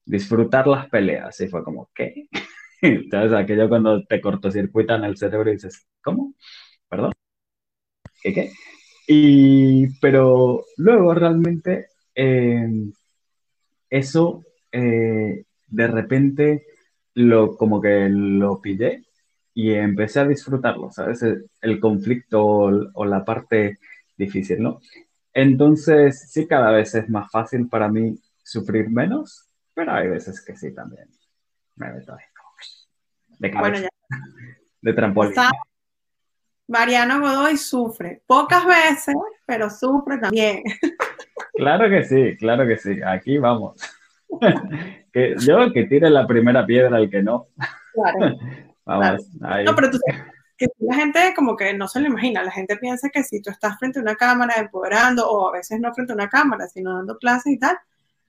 Disfrutar 0.06 0.68
las 0.68 0.90
peleas. 0.90 1.40
Y 1.42 1.48
fue 1.48 1.64
como, 1.64 1.90
¿qué? 1.94 2.28
¿Sabes? 3.12 3.34
Aquello 3.34 3.70
cuando 3.70 4.04
te 4.06 4.22
cortocircuitan 4.22 5.04
el 5.04 5.18
cerebro 5.18 5.50
y 5.50 5.54
dices, 5.54 5.88
¿cómo? 6.02 6.36
¿Perdón? 6.90 7.14
¿Qué 8.22 8.34
qué? 8.34 8.52
Y, 9.08 10.00
pero 10.00 10.66
luego 10.78 11.14
realmente 11.14 11.88
eh, 12.16 12.68
eso 13.90 14.44
eh, 14.72 15.46
de 15.68 15.88
repente 15.88 16.66
lo, 17.16 17.56
como 17.58 17.82
que 17.82 18.08
lo 18.10 18.62
pillé 18.62 19.04
y 19.54 19.74
empecé 19.74 20.20
a 20.22 20.28
disfrutarlo, 20.28 20.92
¿sabes? 20.92 21.24
El, 21.62 21.80
conflicto 21.80 22.46
o, 22.46 23.06
la 23.06 23.26
parte 23.26 23.80
difícil, 24.18 24.62
¿no? 24.62 24.80
Entonces, 25.34 26.32
sí, 26.32 26.48
cada 26.48 26.72
vez 26.72 26.96
es 26.96 27.10
más 27.10 27.32
fácil 27.32 27.68
para 27.68 27.90
mí 27.90 28.18
sufrir 28.44 28.90
menos, 28.90 29.48
pero 29.74 29.94
hay 29.94 30.08
veces 30.08 30.44
que 30.44 30.56
sí 30.56 30.74
también 30.74 31.08
me 31.76 31.94
meto 31.94 32.14
ahí 32.14 32.24
de 33.40 33.52
cabeza, 33.52 33.90
de 34.82 34.94
trampolín. 34.94 35.34
Mariano 36.68 37.20
Godoy 37.20 37.58
sufre, 37.58 38.22
pocas 38.28 38.64
veces, 38.66 39.16
pero 39.46 39.70
sufre 39.70 40.18
también. 40.20 40.64
Claro 41.54 41.90
que 41.90 42.06
sí, 42.06 42.38
claro 42.38 42.66
que 42.66 42.78
sí, 42.78 43.02
aquí 43.06 43.38
vamos. 43.38 43.76
que 45.12 45.36
yo 45.40 45.72
que 45.74 45.86
tire 45.86 46.10
la 46.10 46.28
primera 46.28 46.66
piedra 46.66 47.02
y 47.02 47.10
que 47.10 47.22
no. 47.22 47.48
Claro. 47.94 48.38
Vamos, 48.86 49.30
No, 49.40 49.76
pero 49.76 49.92
tú 49.92 50.00
que 50.60 50.68
la 50.80 50.96
gente 50.96 51.34
como 51.36 51.56
que 51.56 51.74
no 51.74 51.88
se 51.88 52.02
lo 52.02 52.08
imagina, 52.08 52.44
la 52.44 52.52
gente 52.52 52.76
piensa 52.76 53.10
que 53.10 53.24
si 53.24 53.42
tú 53.42 53.50
estás 53.50 53.80
frente 53.80 54.00
a 54.00 54.02
una 54.02 54.16
cámara 54.16 54.56
empoderando 54.58 55.28
o 55.28 55.48
a 55.48 55.54
veces 55.54 55.80
no 55.80 55.94
frente 55.94 56.12
a 56.12 56.16
una 56.16 56.28
cámara, 56.28 56.68
sino 56.68 56.96
dando 56.96 57.18
clases 57.18 57.54
y 57.54 57.58
tal, 57.58 57.78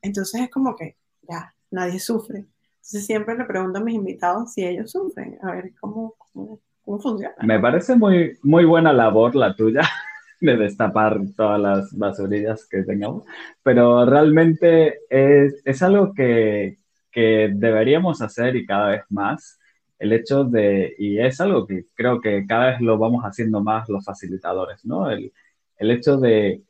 entonces 0.01 0.43
es 0.43 0.51
como 0.51 0.77
que 0.77 0.97
ya, 1.29 1.53
nadie 1.73 1.99
sufre. 1.99 2.47
Entonces 2.77 3.05
siempre 3.05 3.37
le 3.37 3.45
pregunto 3.45 3.81
a 3.81 3.83
mis 3.83 3.97
invitados 3.97 4.53
si 4.53 4.65
ellos 4.65 4.93
sufren, 4.93 5.39
a 5.43 5.51
ver 5.51 5.73
cómo, 5.81 6.15
cómo, 6.33 6.61
funciona. 7.01 7.35
Me 7.43 7.59
parece 7.59 7.97
muy, 7.97 8.39
muy 8.43 8.65
buena 8.65 8.93
labor 8.93 9.35
la 9.35 9.55
tuya 9.55 9.83
de 10.41 10.57
destapar 10.57 11.21
todas 11.37 11.61
las 11.61 11.97
basurillas 11.97 12.67
que 12.67 12.83
tengamos, 12.83 13.25
pero 13.63 14.05
realmente 14.07 15.01
es, 15.09 15.61
es 15.65 15.83
algo 15.83 16.15
que, 16.15 16.79
que 17.11 17.51
deberíamos 17.55 18.23
hacer 18.23 18.57
y 18.57 18.67
cada 18.67 18.91
vez 18.91 19.03
más 19.11 19.59
el 19.99 20.15
hecho 20.15 20.45
de, 20.45 20.95
y 20.99 21.19
es 21.21 21.41
algo 21.43 21.67
que 21.67 21.85
creo 21.95 22.21
que 22.21 22.47
cada 22.47 22.71
vez 22.71 22.81
lo 22.81 22.97
vamos 22.99 23.23
haciendo 23.23 23.63
más 23.63 23.89
los 23.89 24.05
facilitadores, 24.05 24.85
¿no? 24.87 25.11
El, 25.11 25.31
el 25.77 25.91
hecho 25.91 26.17
de, 26.17 26.63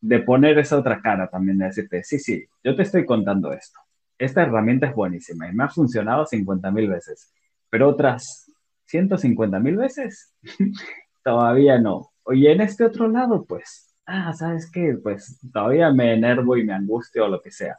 de, 0.00 0.20
poner 0.20 0.58
esa 0.58 0.78
otra 0.78 1.00
cara 1.02 1.28
también, 1.28 1.58
de 1.58 1.66
decirte, 1.66 2.04
sí, 2.04 2.20
sí, 2.20 2.44
yo 2.62 2.76
te 2.76 2.82
estoy 2.82 3.04
contando 3.04 3.52
esto. 3.52 3.80
Esta 4.16 4.42
herramienta 4.42 4.86
es 4.86 4.94
buenísima 4.94 5.48
y 5.48 5.52
me 5.52 5.64
ha 5.64 5.68
funcionado 5.68 6.26
50.000 6.26 6.88
veces, 6.88 7.32
pero 7.68 7.88
otras 7.88 8.52
150.000 8.90 9.76
veces 9.76 10.32
todavía 11.24 11.78
no. 11.78 12.12
Y 12.32 12.46
en 12.48 12.60
este 12.60 12.84
otro 12.84 13.08
lado, 13.08 13.44
pues, 13.44 13.94
ah, 14.06 14.32
¿sabes 14.32 14.70
qué? 14.70 14.98
Pues 15.02 15.38
todavía 15.52 15.92
me 15.92 16.14
enervo 16.14 16.56
y 16.56 16.64
me 16.64 16.72
angustio 16.72 17.26
o 17.26 17.28
lo 17.28 17.40
que 17.40 17.50
sea. 17.50 17.76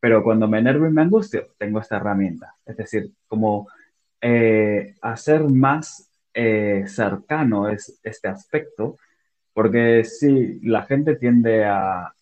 Pero 0.00 0.22
cuando 0.22 0.48
me 0.48 0.58
enervo 0.58 0.86
y 0.86 0.92
me 0.92 1.02
angustio, 1.02 1.48
tengo 1.58 1.80
esta 1.80 1.96
herramienta. 1.96 2.54
Es 2.64 2.76
decir, 2.76 3.12
como 3.26 3.68
eh, 4.20 4.94
hacer 5.02 5.42
más 5.44 6.10
eh, 6.34 6.84
cercano 6.86 7.68
es, 7.68 7.98
este 8.02 8.28
aspecto, 8.28 8.98
porque 9.54 10.04
si 10.04 10.60
la 10.60 10.82
gente 10.84 11.16
tiende 11.16 11.64
a, 11.64 12.12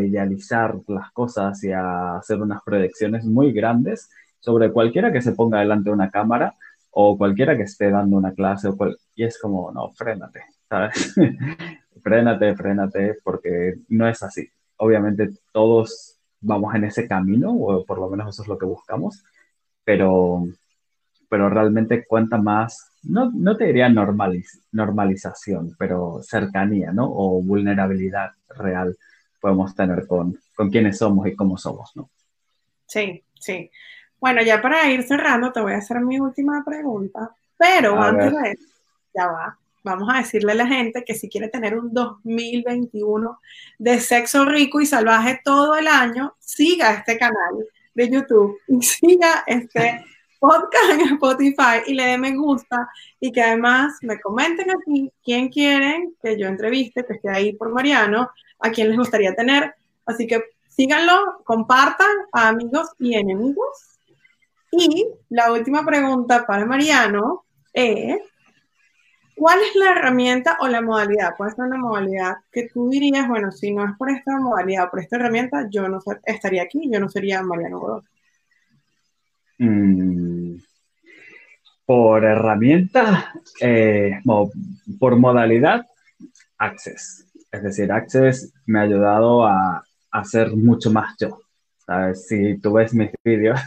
idealizar 0.00 0.76
las 0.86 1.12
cosas 1.12 1.62
y 1.62 1.72
a 1.72 2.16
hacer 2.16 2.40
unas 2.40 2.62
proyecciones 2.62 3.26
muy 3.26 3.52
grandes 3.52 4.08
sobre 4.40 4.72
cualquiera 4.72 5.12
que 5.12 5.20
se 5.20 5.32
ponga 5.32 5.60
delante 5.60 5.90
de 5.90 5.94
una 5.94 6.10
cámara 6.10 6.54
o 6.90 7.18
cualquiera 7.18 7.54
que 7.54 7.64
esté 7.64 7.90
dando 7.90 8.16
una 8.16 8.32
clase, 8.32 8.68
o 8.68 8.76
y 9.14 9.24
es 9.24 9.38
como, 9.38 9.70
no, 9.70 9.90
frénate, 9.92 10.40
¿sabes? 10.68 11.14
frénate, 12.02 12.54
frénate, 12.54 13.16
porque 13.22 13.78
no 13.88 14.08
es 14.08 14.22
así. 14.22 14.48
Obviamente 14.76 15.30
todos 15.52 16.16
vamos 16.40 16.74
en 16.74 16.84
ese 16.84 17.08
camino, 17.08 17.52
o 17.52 17.84
por 17.84 17.98
lo 17.98 18.08
menos 18.08 18.28
eso 18.28 18.42
es 18.42 18.48
lo 18.48 18.58
que 18.58 18.66
buscamos, 18.66 19.24
pero 19.84 20.46
pero 21.28 21.50
realmente 21.50 22.06
cuenta 22.06 22.38
más, 22.38 22.90
no, 23.02 23.30
no 23.30 23.56
te 23.56 23.66
diría 23.66 23.88
normalización, 23.88 25.76
pero 25.78 26.20
cercanía, 26.22 26.90
¿no? 26.90 27.06
O 27.06 27.42
vulnerabilidad 27.42 28.30
real 28.56 28.96
podemos 29.40 29.74
tener 29.74 30.06
con, 30.06 30.38
con 30.56 30.70
quiénes 30.70 30.98
somos 30.98 31.26
y 31.26 31.36
cómo 31.36 31.58
somos, 31.58 31.94
¿no? 31.94 32.08
Sí, 32.86 33.22
sí. 33.38 33.70
Bueno, 34.18 34.42
ya 34.42 34.60
para 34.60 34.90
ir 34.90 35.02
cerrando, 35.02 35.52
te 35.52 35.60
voy 35.60 35.74
a 35.74 35.78
hacer 35.78 36.00
mi 36.00 36.18
última 36.18 36.64
pregunta, 36.64 37.30
pero 37.56 38.00
antes 38.00 38.32
de 38.32 38.50
eso, 38.52 38.68
ya 39.14 39.26
va, 39.26 39.58
vamos 39.88 40.08
a 40.12 40.18
decirle 40.18 40.52
a 40.52 40.56
la 40.56 40.66
gente 40.66 41.04
que 41.04 41.14
si 41.14 41.28
quiere 41.28 41.48
tener 41.48 41.76
un 41.76 41.92
2021 41.92 43.40
de 43.78 44.00
sexo 44.00 44.44
rico 44.44 44.80
y 44.80 44.86
salvaje 44.86 45.40
todo 45.44 45.76
el 45.76 45.88
año, 45.88 46.34
siga 46.38 46.92
este 46.92 47.18
canal 47.18 47.66
de 47.94 48.10
YouTube 48.10 48.58
y 48.68 48.82
siga 48.82 49.44
este 49.46 50.04
podcast 50.38 50.90
en 50.92 51.00
Spotify 51.14 51.82
y 51.86 51.94
le 51.94 52.04
dé 52.04 52.18
me 52.18 52.36
gusta 52.36 52.88
y 53.18 53.32
que 53.32 53.42
además 53.42 53.94
me 54.02 54.20
comenten 54.20 54.70
aquí 54.70 55.12
quién 55.24 55.48
quieren 55.48 56.14
que 56.22 56.38
yo 56.38 56.46
entreviste, 56.46 57.04
que 57.04 57.14
esté 57.14 57.30
ahí 57.30 57.52
por 57.54 57.72
Mariano, 57.72 58.30
a 58.60 58.70
quién 58.70 58.88
les 58.88 58.96
gustaría 58.96 59.34
tener. 59.34 59.74
Así 60.06 60.26
que 60.26 60.42
síganlo, 60.68 61.42
compartan 61.44 62.10
a 62.32 62.48
amigos 62.48 62.88
y 62.98 63.14
enemigos. 63.14 63.98
Y 64.70 65.08
la 65.28 65.52
última 65.52 65.84
pregunta 65.84 66.46
para 66.46 66.66
Mariano 66.66 67.44
es, 67.72 68.18
¿cuál 69.38 69.60
es 69.60 69.74
la 69.76 69.92
herramienta 69.92 70.56
o 70.60 70.68
la 70.68 70.80
modalidad? 70.80 71.36
Puede 71.36 71.52
ser 71.52 71.64
una 71.64 71.78
modalidad 71.78 72.36
que 72.52 72.68
tú 72.68 72.90
dirías, 72.90 73.28
bueno, 73.28 73.52
si 73.52 73.72
no 73.72 73.84
es 73.84 73.96
por 73.96 74.10
esta 74.10 74.38
modalidad 74.38 74.86
o 74.86 74.90
por 74.90 75.00
esta 75.00 75.16
herramienta, 75.16 75.68
yo 75.70 75.88
no 75.88 76.00
estaría 76.24 76.62
aquí, 76.62 76.90
yo 76.90 77.00
no 77.00 77.08
sería 77.08 77.42
Mariano 77.42 77.78
Godot. 77.78 78.04
Mm, 79.58 80.56
por 81.86 82.24
herramienta, 82.24 83.32
eh, 83.60 84.20
por 84.98 85.16
modalidad, 85.16 85.86
Access. 86.58 87.26
Es 87.50 87.62
decir, 87.62 87.90
Access 87.90 88.52
me 88.66 88.80
ha 88.80 88.82
ayudado 88.82 89.46
a, 89.46 89.84
ser 90.24 90.54
mucho 90.54 90.90
más 90.90 91.14
yo. 91.18 91.40
¿Sabes? 91.86 92.26
Si 92.26 92.58
tú 92.58 92.72
ves 92.74 92.92
mis 92.92 93.10
vídeos 93.24 93.58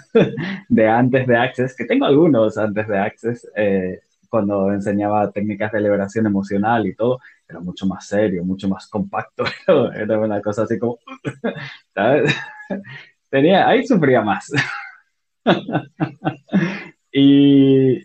de 0.70 0.88
antes 0.88 1.26
de 1.26 1.38
Access, 1.38 1.76
que 1.76 1.86
tengo 1.86 2.06
algunos 2.06 2.58
antes 2.58 2.88
de 2.88 3.00
Access, 3.00 3.48
eh, 3.56 4.02
cuando 4.32 4.72
enseñaba 4.72 5.30
técnicas 5.30 5.74
de 5.74 5.82
liberación 5.82 6.26
emocional 6.26 6.88
y 6.88 6.96
todo, 6.96 7.20
era 7.48 7.60
mucho 7.60 7.86
más 7.86 8.08
serio, 8.08 8.46
mucho 8.46 8.70
más 8.70 8.88
compacto. 8.88 9.44
Era 9.94 10.18
una 10.18 10.42
cosa 10.42 10.64
así 10.64 10.80
como, 10.80 11.00
¿sabes? 11.94 12.34
Tenía, 13.30 13.68
ahí 13.68 13.86
sufría 13.86 14.22
más. 14.22 14.50
y, 17.12 18.02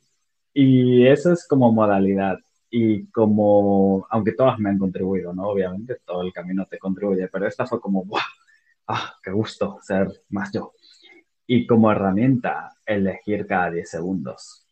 y 0.53 1.07
eso 1.07 1.33
es 1.33 1.47
como 1.47 1.73
modalidad. 1.73 2.39
Y 2.71 3.07
como, 3.13 4.05
aunque 4.11 4.33
todas 4.33 4.59
me 4.59 4.71
han 4.71 4.79
contribuido, 4.79 5.33
¿no? 5.33 5.45
Obviamente 5.45 5.99
todo 6.05 6.23
el 6.23 6.33
camino 6.33 6.67
te 6.67 6.79
contribuye, 6.79 7.29
pero 7.29 7.47
esta 7.47 7.67
fue 7.67 7.81
como, 7.81 8.05
¡buah! 8.05 8.21
¡Ah, 8.89 9.15
qué 9.23 9.31
gusto 9.31 9.79
ser 9.81 10.09
más 10.31 10.53
yo! 10.53 10.73
Y 11.47 11.69
como 11.69 11.93
herramienta, 11.93 12.73
elegir 12.85 13.47
cada 13.47 13.71
10 13.71 13.89
segundos. 13.89 14.66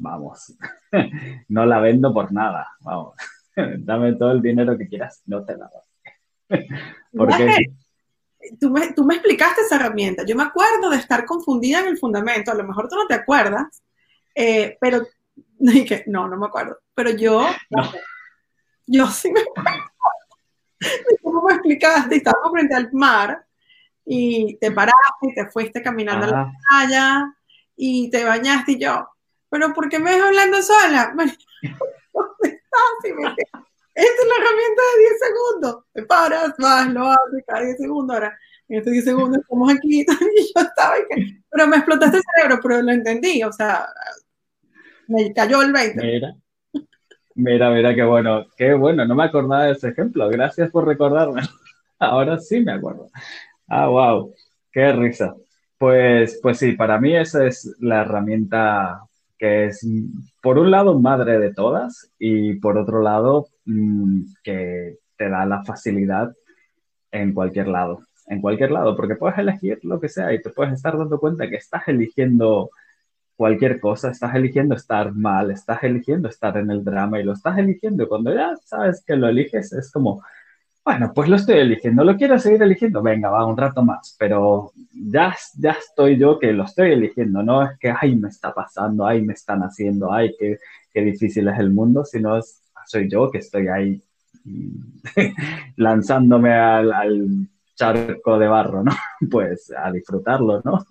Vamos, 0.00 0.54
no 1.48 1.66
la 1.66 1.80
vendo 1.80 2.12
por 2.12 2.32
nada, 2.32 2.68
vamos. 2.80 3.14
Dame 3.78 4.14
todo 4.14 4.32
el 4.32 4.42
dinero 4.42 4.76
que 4.76 4.88
quieras, 4.88 5.22
no 5.26 5.44
te 5.44 5.56
la 5.56 5.70
doy. 5.70 6.66
Porque 7.16 7.72
tú 8.58 8.70
me, 8.70 8.92
tú 8.92 9.04
me 9.04 9.14
explicaste 9.14 9.62
esa 9.62 9.76
herramienta. 9.76 10.24
Yo 10.24 10.36
me 10.36 10.44
acuerdo 10.44 10.90
de 10.90 10.96
estar 10.96 11.24
confundida 11.24 11.80
en 11.80 11.88
el 11.88 11.98
fundamento. 11.98 12.50
A 12.50 12.54
lo 12.54 12.64
mejor 12.64 12.88
tú 12.88 12.96
no 12.96 13.06
te 13.06 13.14
acuerdas, 13.14 13.82
eh, 14.34 14.76
pero 14.80 15.06
dije, 15.58 16.04
no, 16.06 16.28
no 16.28 16.36
me 16.36 16.46
acuerdo. 16.46 16.78
Pero 16.94 17.10
yo, 17.10 17.46
yo 18.86 19.06
sí 19.08 19.30
me 19.32 19.40
acuerdo. 19.40 19.70
¿Cómo 21.22 21.42
me 21.42 21.54
explicaste? 21.54 22.16
Estábamos 22.16 22.52
frente 22.52 22.74
al 22.74 22.90
mar 22.92 23.44
y 24.04 24.56
te 24.56 24.72
paraste 24.72 25.28
y 25.30 25.34
te 25.34 25.46
fuiste 25.50 25.82
caminando 25.82 26.26
a 26.26 26.30
la 26.30 26.52
playa 26.68 27.34
y 27.76 28.10
te 28.10 28.24
bañaste 28.24 28.72
y 28.72 28.78
yo, 28.78 29.06
pero 29.50 29.74
¿por 29.74 29.88
qué 29.88 29.98
me 29.98 30.12
ves 30.12 30.22
hablando 30.22 30.62
sola? 30.62 31.12
¿Dónde 31.16 31.28
estás? 32.42 33.36
Esta 33.94 34.22
es 34.22 34.28
la 34.28 34.34
herramienta 34.36 34.82
de 34.82 35.00
10 35.00 35.12
segundos. 35.20 35.84
Te 35.92 36.02
paras, 36.04 36.54
vas, 36.58 36.88
lo 36.92 37.06
haces 37.06 37.44
cada 37.46 37.60
10 37.64 37.76
segundos. 37.76 38.14
Ahora, 38.14 38.38
en 38.68 38.78
estos 38.78 38.92
10 38.92 39.04
segundos 39.04 39.40
estamos 39.40 39.72
aquí 39.72 40.00
y 40.00 40.06
yo 40.06 40.60
estaba 40.62 40.94
ahí. 40.94 41.42
Pero 41.50 41.66
me 41.66 41.76
explotaste 41.76 42.16
el 42.16 42.22
cerebro, 42.34 42.60
pero 42.62 42.82
lo 42.82 42.92
entendí. 42.92 43.42
O 43.42 43.52
sea, 43.52 43.86
me 45.08 45.32
cayó 45.34 45.60
el 45.62 45.72
20. 45.72 46.02
Mira, 46.02 46.34
mira, 47.34 47.70
mira, 47.70 47.94
qué 47.94 48.04
bueno. 48.04 48.46
Qué 48.56 48.72
bueno, 48.74 49.04
no 49.04 49.14
me 49.14 49.24
acordaba 49.24 49.64
de 49.64 49.72
ese 49.72 49.88
ejemplo. 49.88 50.28
Gracias 50.28 50.70
por 50.70 50.86
recordarme. 50.86 51.42
Ahora 51.98 52.38
sí 52.38 52.60
me 52.60 52.72
acuerdo. 52.72 53.08
Ah, 53.66 53.88
wow. 53.88 54.32
Qué 54.72 54.92
risa. 54.92 55.34
Pues, 55.76 56.38
pues 56.40 56.58
sí, 56.58 56.72
para 56.72 57.00
mí 57.00 57.16
esa 57.16 57.44
es 57.46 57.74
la 57.80 58.02
herramienta 58.02 59.02
que 59.40 59.64
es, 59.68 59.86
por 60.42 60.58
un 60.58 60.70
lado, 60.70 61.00
madre 61.00 61.38
de 61.38 61.54
todas 61.54 62.12
y 62.18 62.56
por 62.60 62.76
otro 62.76 63.00
lado, 63.00 63.48
mm, 63.64 64.24
que 64.44 64.98
te 65.16 65.30
da 65.30 65.46
la 65.46 65.64
facilidad 65.64 66.34
en 67.10 67.32
cualquier 67.32 67.68
lado, 67.68 68.04
en 68.26 68.42
cualquier 68.42 68.70
lado, 68.70 68.94
porque 68.96 69.16
puedes 69.16 69.38
elegir 69.38 69.80
lo 69.82 69.98
que 69.98 70.10
sea 70.10 70.34
y 70.34 70.42
te 70.42 70.50
puedes 70.50 70.74
estar 70.74 70.98
dando 70.98 71.18
cuenta 71.18 71.48
que 71.48 71.56
estás 71.56 71.88
eligiendo 71.88 72.70
cualquier 73.34 73.80
cosa, 73.80 74.10
estás 74.10 74.34
eligiendo 74.34 74.74
estar 74.74 75.14
mal, 75.14 75.50
estás 75.50 75.82
eligiendo 75.84 76.28
estar 76.28 76.58
en 76.58 76.70
el 76.70 76.84
drama 76.84 77.18
y 77.18 77.24
lo 77.24 77.32
estás 77.32 77.56
eligiendo. 77.56 78.06
Cuando 78.10 78.34
ya 78.34 78.54
sabes 78.62 79.02
que 79.06 79.16
lo 79.16 79.26
eliges, 79.26 79.72
es 79.72 79.90
como, 79.90 80.22
bueno, 80.90 81.12
pues 81.14 81.28
lo 81.28 81.36
estoy 81.36 81.58
eligiendo, 81.58 82.02
lo 82.02 82.16
quiero 82.16 82.36
seguir 82.36 82.60
eligiendo, 82.64 83.00
venga, 83.00 83.30
va 83.30 83.46
un 83.46 83.56
rato 83.56 83.84
más, 83.84 84.16
pero 84.18 84.72
ya, 84.92 85.36
ya 85.56 85.70
estoy 85.70 86.18
yo 86.18 86.36
que 86.36 86.52
lo 86.52 86.64
estoy 86.64 86.90
eligiendo, 86.90 87.44
no 87.44 87.62
es 87.62 87.78
que, 87.78 87.94
ay, 87.96 88.16
me 88.16 88.28
está 88.28 88.52
pasando, 88.52 89.06
ay, 89.06 89.22
me 89.22 89.34
están 89.34 89.60
haciendo, 89.60 90.12
ay, 90.12 90.34
qué, 90.36 90.58
qué 90.92 91.02
difícil 91.02 91.46
es 91.46 91.60
el 91.60 91.70
mundo, 91.70 92.04
sino 92.04 92.36
es, 92.36 92.60
soy 92.86 93.08
yo 93.08 93.30
que 93.30 93.38
estoy 93.38 93.68
ahí 93.68 94.02
lanzándome 95.76 96.54
al, 96.54 96.92
al 96.92 97.28
charco 97.76 98.36
de 98.36 98.48
barro, 98.48 98.82
¿no? 98.82 98.90
Pues 99.30 99.72
a 99.76 99.92
disfrutarlo, 99.92 100.60
¿no? 100.64 100.84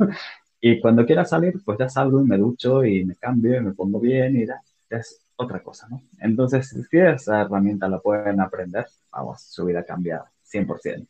Y 0.61 0.79
cuando 0.79 1.05
quiera 1.05 1.25
salir, 1.25 1.55
pues 1.65 1.77
ya 1.77 1.89
salgo 1.89 2.21
y 2.21 2.25
me 2.25 2.37
ducho 2.37 2.85
y 2.85 3.03
me 3.03 3.15
cambio 3.17 3.57
y 3.57 3.61
me 3.61 3.73
pongo 3.73 3.99
bien 3.99 4.37
y 4.37 4.47
ya, 4.47 4.61
es 4.89 5.19
otra 5.39 5.63
cosa, 5.63 5.87
¿no? 5.89 6.01
Entonces, 6.19 6.69
si 6.69 6.97
esa 6.97 7.41
herramienta 7.41 7.87
la 7.87 7.99
pueden 7.99 8.41
aprender, 8.41 8.85
vamos, 9.11 9.41
su 9.41 9.65
vida 9.65 9.85
cambia 9.85 10.23
100%. 10.43 11.07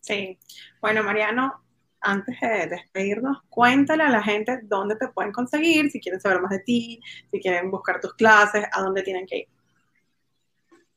Sí. 0.00 0.38
Bueno, 0.80 1.02
Mariano, 1.02 1.62
antes 2.00 2.40
de 2.40 2.66
despedirnos, 2.66 3.42
cuéntale 3.50 4.04
a 4.04 4.08
la 4.08 4.22
gente 4.22 4.60
dónde 4.62 4.96
te 4.96 5.08
pueden 5.08 5.32
conseguir, 5.32 5.90
si 5.90 6.00
quieren 6.00 6.20
saber 6.20 6.40
más 6.40 6.50
de 6.50 6.60
ti, 6.60 7.00
si 7.30 7.40
quieren 7.40 7.70
buscar 7.70 8.00
tus 8.00 8.14
clases, 8.14 8.64
a 8.72 8.80
dónde 8.80 9.02
tienen 9.02 9.26
que 9.26 9.38
ir. 9.38 9.48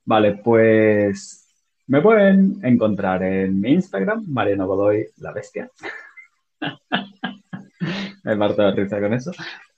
Vale, 0.06 0.38
pues 0.38 1.46
me 1.88 2.02
pueden 2.02 2.60
encontrar 2.64 3.22
en 3.24 3.60
mi 3.60 3.74
Instagram, 3.74 4.24
Mariano 4.30 4.66
Godoy, 4.66 5.08
la 5.18 5.34
bestia. 5.34 5.70
me 8.24 8.38
parto 8.38 8.62
de 8.62 8.72
risa 8.72 9.02
con 9.02 9.14
eso. 9.14 9.32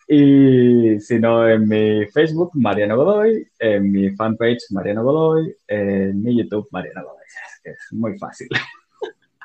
Y 0.08 1.00
si 1.00 1.20
no, 1.20 1.48
en 1.48 1.68
mi 1.68 2.06
Facebook, 2.08 2.52
Mariano 2.54 2.96
Godoy, 2.96 3.48
en 3.60 3.92
mi 3.92 4.12
fanpage, 4.12 4.72
Mariano 4.72 5.04
Godoy, 5.04 5.56
en 5.68 6.22
mi 6.22 6.38
YouTube, 6.38 6.68
Mariano 6.72 7.04
Godoy. 7.04 7.24
Es, 7.64 7.78
muy 7.92 8.18
fácil. 8.20 8.48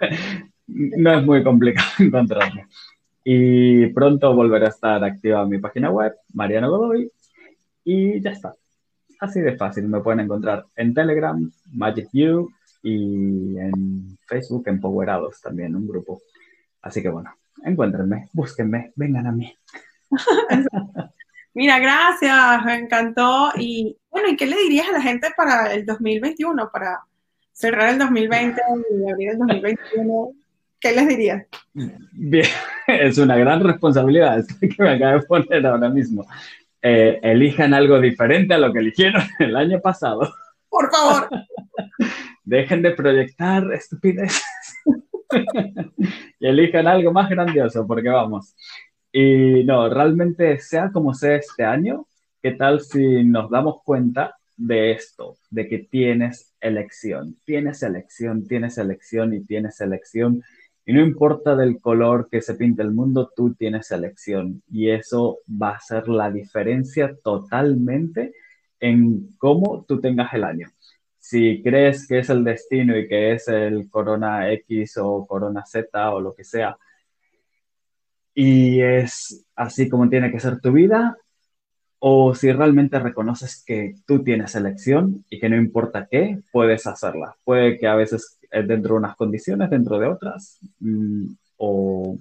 no 0.67 1.19
es 1.19 1.25
muy 1.25 1.43
complicado 1.43 1.89
encontrarme. 1.99 2.67
Y 3.25 3.87
pronto 3.89 4.35
volveré 4.35 4.67
a 4.67 4.71
estar 4.71 5.03
activa 5.03 5.47
mi 5.47 5.59
página 5.59 5.91
web, 5.91 6.15
Mariano 6.35 6.71
Godoy, 6.71 7.11
y 7.85 8.21
ya 8.21 8.31
está. 8.31 8.55
Así 9.21 9.41
de 9.41 9.57
fácil. 9.57 9.89
Me 9.89 10.01
pueden 10.01 10.21
encontrar 10.21 10.67
en 10.77 10.95
Telegram, 10.95 11.51
Magic 11.73 12.09
You, 12.13 12.51
y 12.83 13.59
en 13.59 14.19
Facebook, 14.27 14.65
Empowerados 14.67 15.41
también, 15.41 15.77
un 15.77 15.87
grupo. 15.87 16.23
Así 16.83 17.03
que 17.03 17.09
bueno, 17.09 17.35
encuéntrenme, 17.65 18.29
búsquenme, 18.33 18.93
vengan 18.97 19.27
a 19.27 19.33
mí. 19.33 19.55
Mira, 21.55 21.79
gracias, 21.79 22.65
me 22.65 22.75
encantó. 22.77 23.51
Y 23.57 23.97
bueno, 24.11 24.29
¿y 24.29 24.37
qué 24.37 24.47
le 24.47 24.57
dirías 24.57 24.89
a 24.89 24.93
la 24.93 25.03
gente 25.03 25.29
para 25.37 25.73
el 25.73 25.85
2021, 25.85 26.71
para 26.73 27.01
cerrar 27.53 27.91
el 27.91 27.99
2020 27.99 28.61
y 28.91 29.11
abrir 29.11 29.31
el 29.31 29.39
2021? 29.39 30.33
¿Qué 30.81 30.93
les 30.93 31.09
dirías? 31.09 31.47
Bien, 31.75 32.47
es 32.87 33.19
una 33.19 33.37
gran 33.37 33.63
responsabilidad 33.63 34.45
que 34.61 34.83
me 34.83 34.95
acabo 34.95 35.21
de 35.21 35.27
poner 35.27 35.67
ahora 35.67 35.89
mismo. 35.89 36.27
Eh, 36.83 37.21
elijan 37.23 37.75
algo 37.75 38.01
diferente 38.01 38.55
a 38.55 38.59
lo 38.59 38.73
que 38.73 38.79
eligieron 38.79 39.23
el 39.39 39.55
año 39.57 39.81
pasado. 39.81 40.33
Por 40.69 40.91
favor. 40.91 41.29
Dejen 42.45 42.81
de 42.81 42.93
proyectar 42.93 43.71
estupidez 43.73 44.43
y 46.39 46.47
elijan 46.47 46.87
algo 46.87 47.13
más 47.13 47.29
grandioso, 47.29 47.87
porque 47.87 48.09
vamos. 48.09 48.55
Y 49.13 49.65
no, 49.65 49.89
realmente 49.89 50.59
sea 50.61 50.91
como 50.93 51.15
sea 51.15 51.37
este 51.37 51.65
año, 51.65 52.07
¿qué 52.43 52.53
tal 52.53 52.81
si 52.81 53.25
nos 53.25 53.51
damos 53.51 53.83
cuenta 53.85 54.37
de 54.57 54.93
esto, 54.93 55.37
de 55.51 55.69
que 55.69 55.79
tienes 55.79 56.55
elección, 56.61 57.37
tienes 57.45 57.83
elección, 57.83 58.47
tienes 58.47 58.79
elección 58.79 59.35
y 59.35 59.45
tienes 59.45 59.81
elección? 59.81 60.43
Y 60.87 60.93
no 60.93 61.01
importa 61.03 61.57
del 61.57 61.81
color 61.81 62.29
que 62.31 62.41
se 62.43 62.55
pinte 62.55 62.83
el 62.83 62.93
mundo, 62.93 63.31
tú 63.35 63.55
tienes 63.55 63.91
elección. 63.91 64.63
Y 64.71 64.91
eso 64.91 65.39
va 65.51 65.71
a 65.71 65.81
ser 65.81 66.09
la 66.09 66.31
diferencia 66.31 67.17
totalmente 67.23 68.33
en 68.81 69.29
cómo 69.39 69.85
tú 69.87 70.01
tengas 70.01 70.33
el 70.35 70.45
año 70.45 70.69
si 71.21 71.63
crees 71.63 72.09
que 72.09 72.19
es 72.19 72.31
el 72.31 72.43
destino 72.43 72.97
y 72.99 73.07
que 73.07 73.33
es 73.35 73.47
el 73.47 73.89
Corona 73.89 74.51
X 74.53 74.97
o 74.97 75.27
Corona 75.27 75.65
Z 75.65 76.13
o 76.13 76.21
lo 76.21 76.35
que 76.35 76.43
sea, 76.45 76.77
y 78.41 78.81
es 78.81 79.45
así 79.55 79.91
como 79.91 80.09
tiene 80.09 80.33
que 80.33 80.41
ser 80.41 80.63
tu 80.63 80.73
vida, 80.73 81.15
o 81.99 82.35
si 82.35 82.51
realmente 82.51 82.99
reconoces 82.99 83.63
que 83.67 83.97
tú 84.07 84.25
tienes 84.25 84.55
elección 84.55 85.27
y 85.29 85.39
que 85.39 85.51
no 85.51 85.57
importa 85.57 86.09
qué, 86.11 86.41
puedes 86.51 86.87
hacerla. 86.87 87.37
Puede 87.45 87.77
que 87.79 87.87
a 87.87 87.97
veces 87.97 88.39
dentro 88.51 88.95
de 88.95 89.01
unas 89.01 89.17
condiciones, 89.17 89.69
dentro 89.69 89.99
de 89.99 90.07
otras, 90.07 90.59
mm, 90.79 91.27
o 91.59 92.17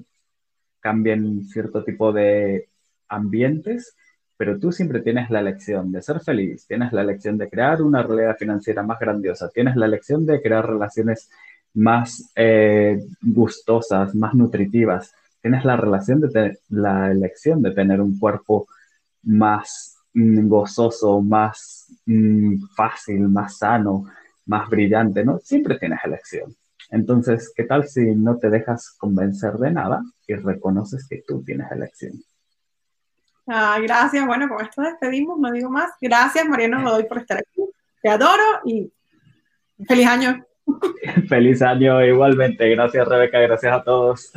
cambien 0.81 1.45
cierto 1.45 1.85
tipo 1.85 2.11
de 2.11 2.67
ambientes, 3.07 3.95
pero 4.35 4.59
tú 4.59 4.73
siempre 4.73 4.99
tienes 4.99 5.29
la 5.29 5.39
elección 5.39 5.89
de 5.89 6.01
ser 6.01 6.19
feliz, 6.19 6.67
tienes 6.67 6.91
la 6.91 7.01
elección 7.03 7.37
de 7.37 7.49
crear 7.49 7.81
una 7.81 8.03
realidad 8.03 8.35
financiera 8.37 8.83
más 8.83 8.99
grandiosa, 8.99 9.49
tienes 9.51 9.77
la 9.77 9.85
elección 9.85 10.25
de 10.25 10.41
crear 10.41 10.67
relaciones 10.67 11.29
más 11.75 12.29
eh, 12.35 12.99
gustosas, 13.21 14.13
más 14.15 14.33
nutritivas, 14.33 15.13
tienes 15.41 15.65
la, 15.65 15.77
relación 15.77 16.21
de 16.21 16.57
la 16.69 17.11
elección 17.11 17.61
de 17.61 17.71
tener 17.71 18.01
un 18.01 18.17
cuerpo 18.19 18.67
más 19.23 19.97
mm, 20.13 20.47
gozoso, 20.47 21.21
más 21.21 21.87
mm, 22.05 22.67
fácil, 22.75 23.27
más 23.29 23.57
sano, 23.57 24.05
más 24.45 24.69
brillante, 24.69 25.23
¿no? 25.23 25.39
Siempre 25.39 25.77
tienes 25.77 25.99
elección. 26.03 26.55
Entonces, 26.91 27.53
¿qué 27.55 27.63
tal 27.65 27.87
si 27.87 28.15
no 28.15 28.37
te 28.37 28.49
dejas 28.49 28.95
convencer 28.97 29.53
de 29.53 29.71
nada 29.71 30.01
y 30.27 30.33
reconoces 30.35 31.07
que 31.07 31.23
tú 31.27 31.43
tienes 31.43 31.71
elección? 31.71 32.13
Ah, 33.47 33.79
gracias. 33.81 34.25
Bueno, 34.25 34.47
con 34.47 34.63
esto 34.63 34.81
despedimos, 34.81 35.39
no 35.39 35.51
digo 35.51 35.69
más. 35.69 35.91
Gracias, 36.01 36.47
Mariano 36.47 36.83
Godoy, 36.83 37.05
por 37.05 37.19
estar 37.19 37.37
aquí. 37.37 37.63
Te 38.01 38.09
adoro 38.09 38.43
y 38.65 38.91
feliz 39.87 40.07
año. 40.07 40.45
Feliz 41.27 41.61
año 41.61 42.03
igualmente. 42.03 42.69
Gracias, 42.69 43.07
Rebeca. 43.07 43.39
Gracias 43.39 43.73
a 43.73 43.83
todos. 43.83 44.31